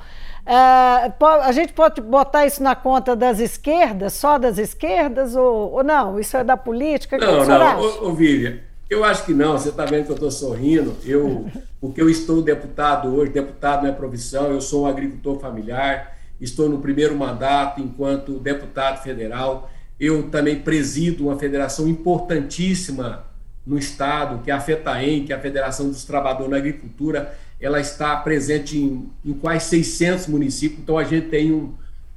Uh, 0.48 1.26
a 1.44 1.52
gente 1.52 1.74
pode 1.74 2.00
botar 2.00 2.46
isso 2.46 2.64
na 2.64 2.74
conta 2.74 3.18
das 3.18 3.38
esquerdas, 3.38 4.14
só 4.14 4.38
das 4.38 4.58
esquerdas, 4.58 5.36
ou, 5.36 5.74
ou 5.74 5.84
não? 5.84 6.18
Isso 6.18 6.38
é 6.38 6.44
da 6.44 6.56
política? 6.56 7.18
Não, 7.18 7.46
não, 7.46 7.82
ô, 7.82 8.08
ô, 8.08 8.14
Vivian, 8.14 8.60
eu 8.90 9.04
acho 9.04 9.26
que 9.26 9.34
não, 9.34 9.58
você 9.58 9.68
está 9.68 9.84
vendo 9.84 10.06
que 10.06 10.12
eu 10.12 10.16
estou 10.16 10.32
sorrindo, 10.32 10.96
eu, 11.04 11.48
porque 11.82 12.02
eu 12.02 12.10
estou 12.10 12.42
deputado 12.42 13.14
hoje, 13.14 13.34
deputado 13.34 13.84
não 13.84 13.90
é 13.90 13.92
profissão, 13.92 14.50
eu 14.50 14.62
sou 14.62 14.84
um 14.84 14.86
agricultor 14.86 15.38
familiar, 15.38 16.18
estou 16.40 16.70
no 16.70 16.80
primeiro 16.80 17.14
mandato 17.14 17.82
enquanto 17.82 18.40
deputado 18.40 19.04
federal, 19.04 19.70
eu 20.00 20.30
também 20.30 20.60
presido 20.60 21.26
uma 21.26 21.38
federação 21.38 21.90
importantíssima 21.90 23.26
no 23.66 23.78
estado, 23.78 24.42
que 24.42 24.50
é 24.50 24.54
a 24.54 24.62
FETAEM, 24.62 25.26
que 25.26 25.34
é 25.34 25.36
a 25.36 25.42
Federação 25.42 25.90
dos 25.90 26.06
Trabalhadores 26.06 26.50
na 26.50 26.56
Agricultura, 26.56 27.38
ela 27.60 27.80
está 27.80 28.16
presente 28.18 28.78
em, 28.78 29.10
em 29.26 29.34
quase 29.34 29.66
600 29.66 30.28
municípios, 30.28 30.82
então 30.82 30.98
a 30.98 31.04
gente 31.04 31.30
tem 31.30 31.52
um, 31.52 31.74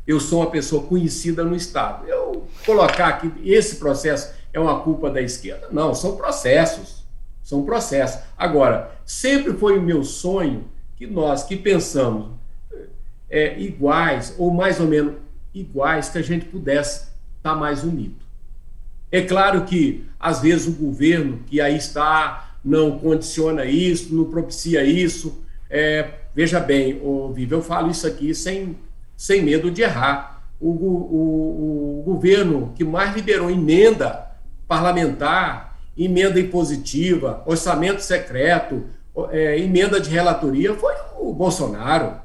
eu 0.07 0.21
sou 0.21 0.41
uma 0.41 0.51
pessoa 0.51 0.83
conhecida 0.83 1.45
no 1.45 1.55
estado. 1.55 2.07
Eu 2.07 2.47
colocar 2.67 3.09
aqui 3.09 3.33
esse 3.45 3.77
processo 3.77 4.33
é 4.53 4.59
uma 4.59 4.81
culpa 4.81 5.11
da 5.11 5.23
esquerda. 5.23 5.69
Não, 5.71 5.95
são 5.95 6.17
processos. 6.17 7.05
São 7.43 7.65
processos. 7.65 8.21
Agora, 8.37 8.93
sempre 9.05 9.53
foi 9.55 9.79
o 9.79 9.83
meu 9.83 10.05
sonho 10.05 10.65
que 10.97 11.07
nós 11.07 11.45
que 11.45 11.57
pensamos 11.57 12.33
é, 13.29 13.59
iguais, 13.61 14.35
ou 14.37 14.53
mais 14.53 14.81
ou 14.81 14.87
menos 14.87 15.15
iguais, 15.55 16.11
que 16.11 16.19
a 16.19 16.23
gente 16.23 16.45
pudesse 16.47 17.09
estar 17.37 17.55
mais 17.55 17.83
unido. 17.85 18.17
É 19.11 19.23
claro 19.23 19.65
que, 19.65 20.07
às 20.19 20.41
vezes, 20.41 20.67
o 20.69 20.73
governo 20.73 21.41
que 21.47 21.61
aí 21.61 21.77
está 21.77 22.50
não 22.65 22.99
condiciona 22.99 23.65
isso, 23.65 24.15
não 24.15 24.25
propicia 24.25 24.85
isso. 24.85 25.43
É, 25.69 26.11
veja 26.35 26.61
bem, 26.61 27.01
Viva, 27.33 27.55
eu 27.55 27.63
falo 27.63 27.91
isso 27.91 28.07
aqui 28.07 28.35
sem, 28.35 28.77
sem 29.17 29.43
medo 29.43 29.71
de 29.71 29.83
errar. 29.83 30.45
O, 30.61 30.69
o, 30.69 32.01
o 32.01 32.03
governo 32.05 32.73
que 32.75 32.85
mais 32.85 33.15
liberou 33.15 33.51
emenda 33.51 34.27
parlamentar, 34.69 35.79
emenda 35.97 36.39
impositiva, 36.39 37.43
orçamento 37.47 38.03
secreto, 38.03 38.85
é, 39.31 39.59
emenda 39.59 40.01
de 40.01 40.11
relatoria, 40.11 40.75
foi 40.75 40.95
o 41.19 41.33
Bolsonaro. 41.33 42.21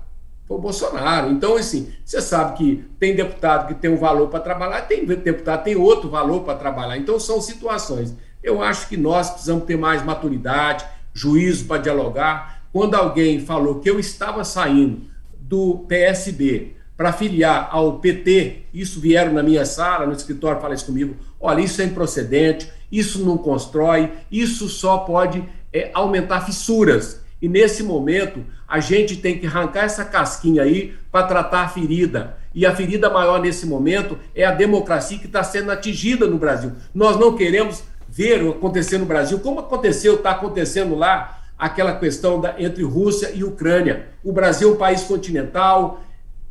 Foi 0.48 0.58
o 0.58 0.62
Bolsonaro. 0.62 1.32
Então, 1.32 1.56
assim, 1.56 1.91
você 2.04 2.21
sabe 2.21 2.58
que 2.58 2.86
tem 3.00 3.15
deputado 3.15 3.67
que 3.67 3.74
tem 3.74 3.89
um 3.89 3.98
valor 3.98 4.30
para 4.30 4.39
trabalhar, 4.39 4.82
tem 4.82 5.06
deputado 5.06 5.60
que 5.60 5.65
tem 5.65 5.76
outro 5.76 6.10
valor 6.10 6.43
para 6.43 6.56
trabalhar. 6.56 6.98
Então, 6.98 7.19
são 7.19 7.41
situações. 7.41 8.15
Eu 8.45 8.62
acho 8.62 8.88
que 8.88 8.95
nós 8.95 9.31
precisamos 9.31 9.63
ter 9.63 9.75
mais 9.75 10.05
maturidade, 10.05 10.86
juízo 11.12 11.65
para 11.65 11.81
dialogar. 11.81 12.62
Quando 12.71 12.93
alguém 12.93 13.39
falou 13.39 13.79
que 13.79 13.89
eu 13.89 13.99
estava 13.99 14.43
saindo 14.43 15.01
do 15.39 15.84
PSB 15.88 16.75
para 16.95 17.12
filiar 17.12 17.69
ao 17.71 17.97
PT, 17.97 18.65
isso 18.71 18.99
vieram 18.99 19.34
na 19.34 19.41
minha 19.41 19.65
sala, 19.65 20.05
no 20.05 20.13
escritório, 20.13 20.62
falar 20.62 20.75
isso 20.75 20.86
comigo. 20.86 21.15
Olha, 21.41 21.62
isso 21.62 21.81
é 21.81 21.86
improcedente, 21.86 22.71
isso 22.91 23.25
não 23.25 23.36
constrói, 23.36 24.12
isso 24.31 24.69
só 24.69 24.99
pode 24.99 25.43
é, 25.73 25.89
aumentar 25.91 26.41
fissuras. 26.41 27.19
E 27.41 27.49
nesse 27.49 27.81
momento, 27.81 28.45
a 28.67 28.79
gente 28.79 29.17
tem 29.17 29.39
que 29.39 29.47
arrancar 29.47 29.86
essa 29.86 30.05
casquinha 30.05 30.62
aí 30.62 30.93
para 31.12 31.25
tratar 31.25 31.62
a 31.62 31.67
ferida. 31.67 32.38
E 32.53 32.63
a 32.63 32.75
ferida 32.75 33.10
maior 33.10 33.41
nesse 33.41 33.65
momento 33.65 34.19
é 34.36 34.45
a 34.45 34.51
democracia 34.51 35.17
que 35.17 35.25
está 35.25 35.43
sendo 35.43 35.71
atingida 35.71 36.27
no 36.27 36.38
Brasil. 36.38 36.73
Nós 36.93 37.19
não 37.19 37.36
queremos 37.36 37.84
ver 38.15 38.49
acontecer 38.49 38.97
no 38.97 39.06
Brasil, 39.06 39.39
como 39.39 39.60
aconteceu, 39.60 40.15
está 40.15 40.32
acontecendo 40.32 40.95
lá, 40.95 41.43
aquela 41.60 41.93
questão 41.97 42.39
da, 42.39 42.56
entre 42.58 42.82
Rússia 42.82 43.32
e 43.34 43.43
Ucrânia. 43.43 44.08
O 44.23 44.32
Brasil 44.32 44.69
é 44.69 44.71
um 44.71 44.78
país 44.78 45.04
continental, 45.04 46.01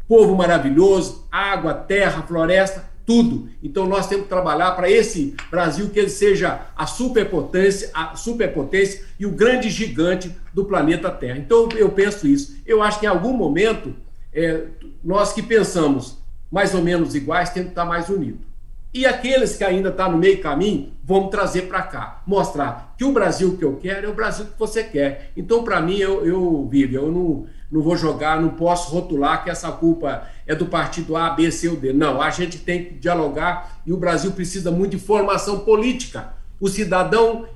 povo 0.07 0.37
maravilhoso, 0.37 1.27
água, 1.33 1.73
terra, 1.73 2.23
floresta, 2.23 2.85
tudo. 3.07 3.49
Então 3.63 3.87
nós 3.87 4.07
temos 4.07 4.25
que 4.25 4.29
trabalhar 4.29 4.73
para 4.73 4.91
esse 4.91 5.35
Brasil 5.51 5.89
que 5.89 5.99
ele 5.99 6.11
seja 6.11 6.61
a 6.77 6.87
superpotência, 6.87 7.91
a 7.95 8.15
superpotência 8.15 9.03
e 9.19 9.25
o 9.25 9.31
grande 9.31 9.71
gigante 9.71 10.37
do 10.53 10.67
planeta 10.67 11.11
Terra. 11.11 11.39
Então 11.39 11.71
eu 11.75 11.91
penso 11.91 12.27
isso. 12.27 12.59
Eu 12.67 12.83
acho 12.83 13.01
que 13.01 13.07
em 13.07 13.09
algum 13.09 13.33
momento 13.33 13.95
é, 14.35 14.65
nós 15.03 15.33
que 15.33 15.43
pensamos 15.43 16.19
mais 16.53 16.75
ou 16.75 16.83
menos 16.83 17.15
iguais 17.15 17.51
temos 17.51 17.69
que 17.69 17.73
estar 17.73 17.87
mais 17.87 18.11
unidos. 18.11 18.54
E 18.95 19.05
aqueles 19.05 19.57
que 19.57 19.65
ainda 19.65 19.89
estão 19.89 20.07
tá 20.07 20.13
no 20.13 20.17
meio 20.17 20.41
caminho, 20.41 20.93
vamos 21.03 21.29
trazer 21.29 21.63
para 21.63 21.83
cá, 21.83 22.23
mostrar 22.25 22.95
que 22.97 23.05
o 23.05 23.11
Brasil 23.11 23.57
que 23.57 23.65
eu 23.65 23.75
quero 23.75 24.07
é 24.07 24.09
o 24.09 24.15
Brasil 24.15 24.47
que 24.47 24.57
você 24.57 24.85
quer. 24.85 25.33
Então, 25.37 25.65
para 25.65 25.81
mim, 25.81 25.97
eu, 25.97 26.25
eu 26.25 26.69
vivo, 26.71 26.95
eu 26.95 27.11
não, 27.11 27.45
não 27.73 27.83
vou 27.83 27.97
jogar, 27.97 28.41
não 28.41 28.51
posso 28.51 28.95
rotular 28.95 29.43
que 29.43 29.51
essa 29.51 29.73
culpa 29.73 30.29
é 30.47 30.55
do 30.55 30.67
partido 30.67 31.17
A, 31.17 31.31
B, 31.31 31.51
C 31.51 31.69
ou 31.69 31.75
D. 31.75 31.93
Não, 31.93 32.23
a 32.23 32.31
gente 32.31 32.59
tem 32.59 32.85
que 32.85 32.95
dialogar 32.95 33.81
e 33.85 33.93
o 33.93 33.97
Brasil 33.97 34.31
precisa 34.31 34.71
muito 34.71 34.93
de 34.93 34.99
formação 34.99 35.61
política. 35.61 36.33
O 36.61 36.69
cidadão 36.69 37.47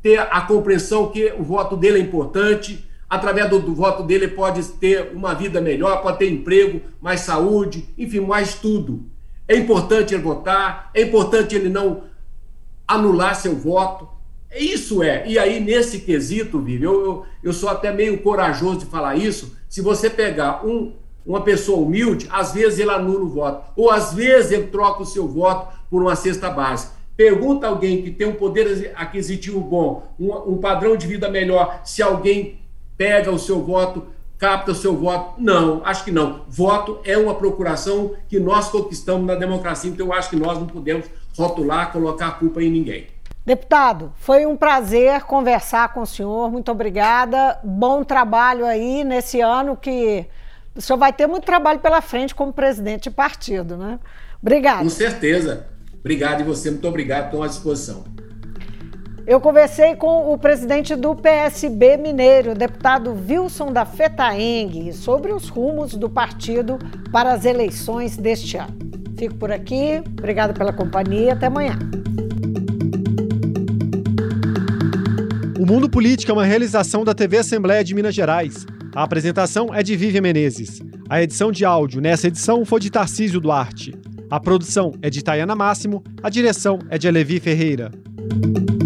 ter 0.00 0.20
a 0.20 0.40
compreensão 0.42 1.10
que 1.10 1.34
o 1.36 1.42
voto 1.42 1.76
dele 1.76 1.98
é 1.98 2.02
importante, 2.02 2.88
através 3.10 3.50
do, 3.50 3.58
do, 3.58 3.74
voto 3.74 4.04
dele 4.04 4.28
pode 4.28 4.62
ter 4.62 5.10
uma 5.12 5.34
vida 5.34 5.60
melhor, 5.60 6.00
pode 6.00 6.18
ter 6.18 6.30
emprego, 6.30 6.80
mais 7.00 7.22
saúde, 7.22 7.88
enfim, 7.98 8.20
mais 8.20 8.54
tudo. 8.54 9.15
É 9.48 9.56
importante 9.56 10.14
ele 10.14 10.22
votar, 10.22 10.90
é 10.94 11.02
importante 11.02 11.54
ele 11.54 11.68
não 11.68 12.04
anular 12.86 13.34
seu 13.34 13.54
voto. 13.54 14.08
Isso 14.54 15.02
é. 15.02 15.26
E 15.26 15.38
aí, 15.38 15.60
nesse 15.60 16.00
quesito, 16.00 16.60
Vivi, 16.60 16.84
eu, 16.84 17.04
eu, 17.04 17.26
eu 17.42 17.52
sou 17.52 17.68
até 17.68 17.92
meio 17.92 18.18
corajoso 18.18 18.80
de 18.80 18.86
falar 18.86 19.16
isso. 19.16 19.56
Se 19.68 19.80
você 19.80 20.08
pegar 20.08 20.64
um, 20.64 20.92
uma 21.24 21.42
pessoa 21.42 21.80
humilde, 21.80 22.28
às 22.30 22.52
vezes 22.52 22.78
ele 22.78 22.90
anula 22.90 23.24
o 23.24 23.28
voto, 23.28 23.72
ou 23.76 23.90
às 23.90 24.14
vezes 24.14 24.52
ele 24.52 24.68
troca 24.68 25.02
o 25.02 25.06
seu 25.06 25.26
voto 25.26 25.76
por 25.90 26.02
uma 26.02 26.16
cesta 26.16 26.48
básica. 26.48 26.94
Pergunta 27.16 27.66
alguém 27.66 28.02
que 28.02 28.10
tem 28.10 28.26
um 28.26 28.34
poder 28.34 28.92
aquisitivo 28.94 29.60
bom, 29.60 30.14
um, 30.20 30.52
um 30.52 30.58
padrão 30.58 30.96
de 30.96 31.06
vida 31.06 31.28
melhor, 31.30 31.80
se 31.84 32.02
alguém 32.02 32.60
pega 32.96 33.30
o 33.30 33.38
seu 33.38 33.62
voto, 33.62 34.06
capta 34.38 34.72
o 34.72 34.74
seu 34.74 34.96
voto. 34.96 35.40
Não, 35.40 35.82
acho 35.84 36.04
que 36.04 36.10
não. 36.10 36.42
Voto 36.48 37.00
é 37.04 37.16
uma 37.16 37.34
procuração 37.34 38.14
que 38.28 38.38
nós 38.38 38.68
conquistamos 38.68 39.26
na 39.26 39.34
democracia, 39.34 39.90
então 39.90 40.06
eu 40.06 40.12
acho 40.12 40.30
que 40.30 40.36
nós 40.36 40.58
não 40.58 40.66
podemos 40.66 41.06
rotular, 41.36 41.92
colocar 41.92 42.28
a 42.28 42.32
culpa 42.32 42.62
em 42.62 42.70
ninguém. 42.70 43.06
Deputado, 43.44 44.12
foi 44.16 44.44
um 44.44 44.56
prazer 44.56 45.22
conversar 45.22 45.92
com 45.92 46.00
o 46.00 46.06
senhor. 46.06 46.50
Muito 46.50 46.70
obrigada. 46.72 47.58
Bom 47.62 48.02
trabalho 48.02 48.66
aí 48.66 49.04
nesse 49.04 49.40
ano 49.40 49.76
que 49.76 50.26
o 50.74 50.80
senhor 50.80 50.98
vai 50.98 51.12
ter 51.12 51.28
muito 51.28 51.44
trabalho 51.44 51.78
pela 51.78 52.00
frente 52.00 52.34
como 52.34 52.52
presidente 52.52 53.04
de 53.04 53.10
partido, 53.10 53.76
né? 53.76 54.00
Obrigado. 54.42 54.82
Com 54.82 54.90
certeza. 54.90 55.66
Obrigado 56.00 56.40
e 56.40 56.44
você, 56.44 56.70
muito 56.70 56.86
obrigado, 56.86 57.26
estou 57.26 57.42
à 57.42 57.46
disposição. 57.46 58.04
Eu 59.26 59.40
conversei 59.40 59.96
com 59.96 60.32
o 60.32 60.38
presidente 60.38 60.94
do 60.94 61.12
PSB 61.16 61.96
Mineiro, 61.96 62.54
deputado 62.54 63.12
Wilson 63.28 63.72
da 63.72 63.84
Fetaeng, 63.84 64.92
sobre 64.92 65.32
os 65.32 65.48
rumos 65.48 65.94
do 65.94 66.08
partido 66.08 66.78
para 67.10 67.32
as 67.32 67.44
eleições 67.44 68.16
deste 68.16 68.56
ano. 68.56 68.76
Fico 69.18 69.34
por 69.34 69.50
aqui, 69.50 70.00
obrigada 70.16 70.54
pela 70.54 70.72
companhia, 70.72 71.32
até 71.32 71.46
amanhã. 71.46 71.76
O 75.58 75.66
Mundo 75.66 75.90
Político 75.90 76.30
é 76.30 76.34
uma 76.34 76.44
realização 76.44 77.04
da 77.04 77.12
TV 77.12 77.38
Assembleia 77.38 77.82
de 77.82 77.96
Minas 77.96 78.14
Gerais. 78.14 78.64
A 78.94 79.02
apresentação 79.02 79.74
é 79.74 79.82
de 79.82 79.96
Vivian 79.96 80.20
Menezes. 80.20 80.80
A 81.08 81.20
edição 81.20 81.50
de 81.50 81.64
áudio 81.64 82.00
nessa 82.00 82.28
edição 82.28 82.64
foi 82.64 82.78
de 82.78 82.90
Tarcísio 82.90 83.40
Duarte. 83.40 83.92
A 84.30 84.38
produção 84.38 84.92
é 85.02 85.10
de 85.10 85.24
Tayana 85.24 85.56
Máximo, 85.56 86.04
a 86.22 86.30
direção 86.30 86.78
é 86.88 86.96
de 86.96 87.08
Alevi 87.08 87.40
Ferreira. 87.40 87.90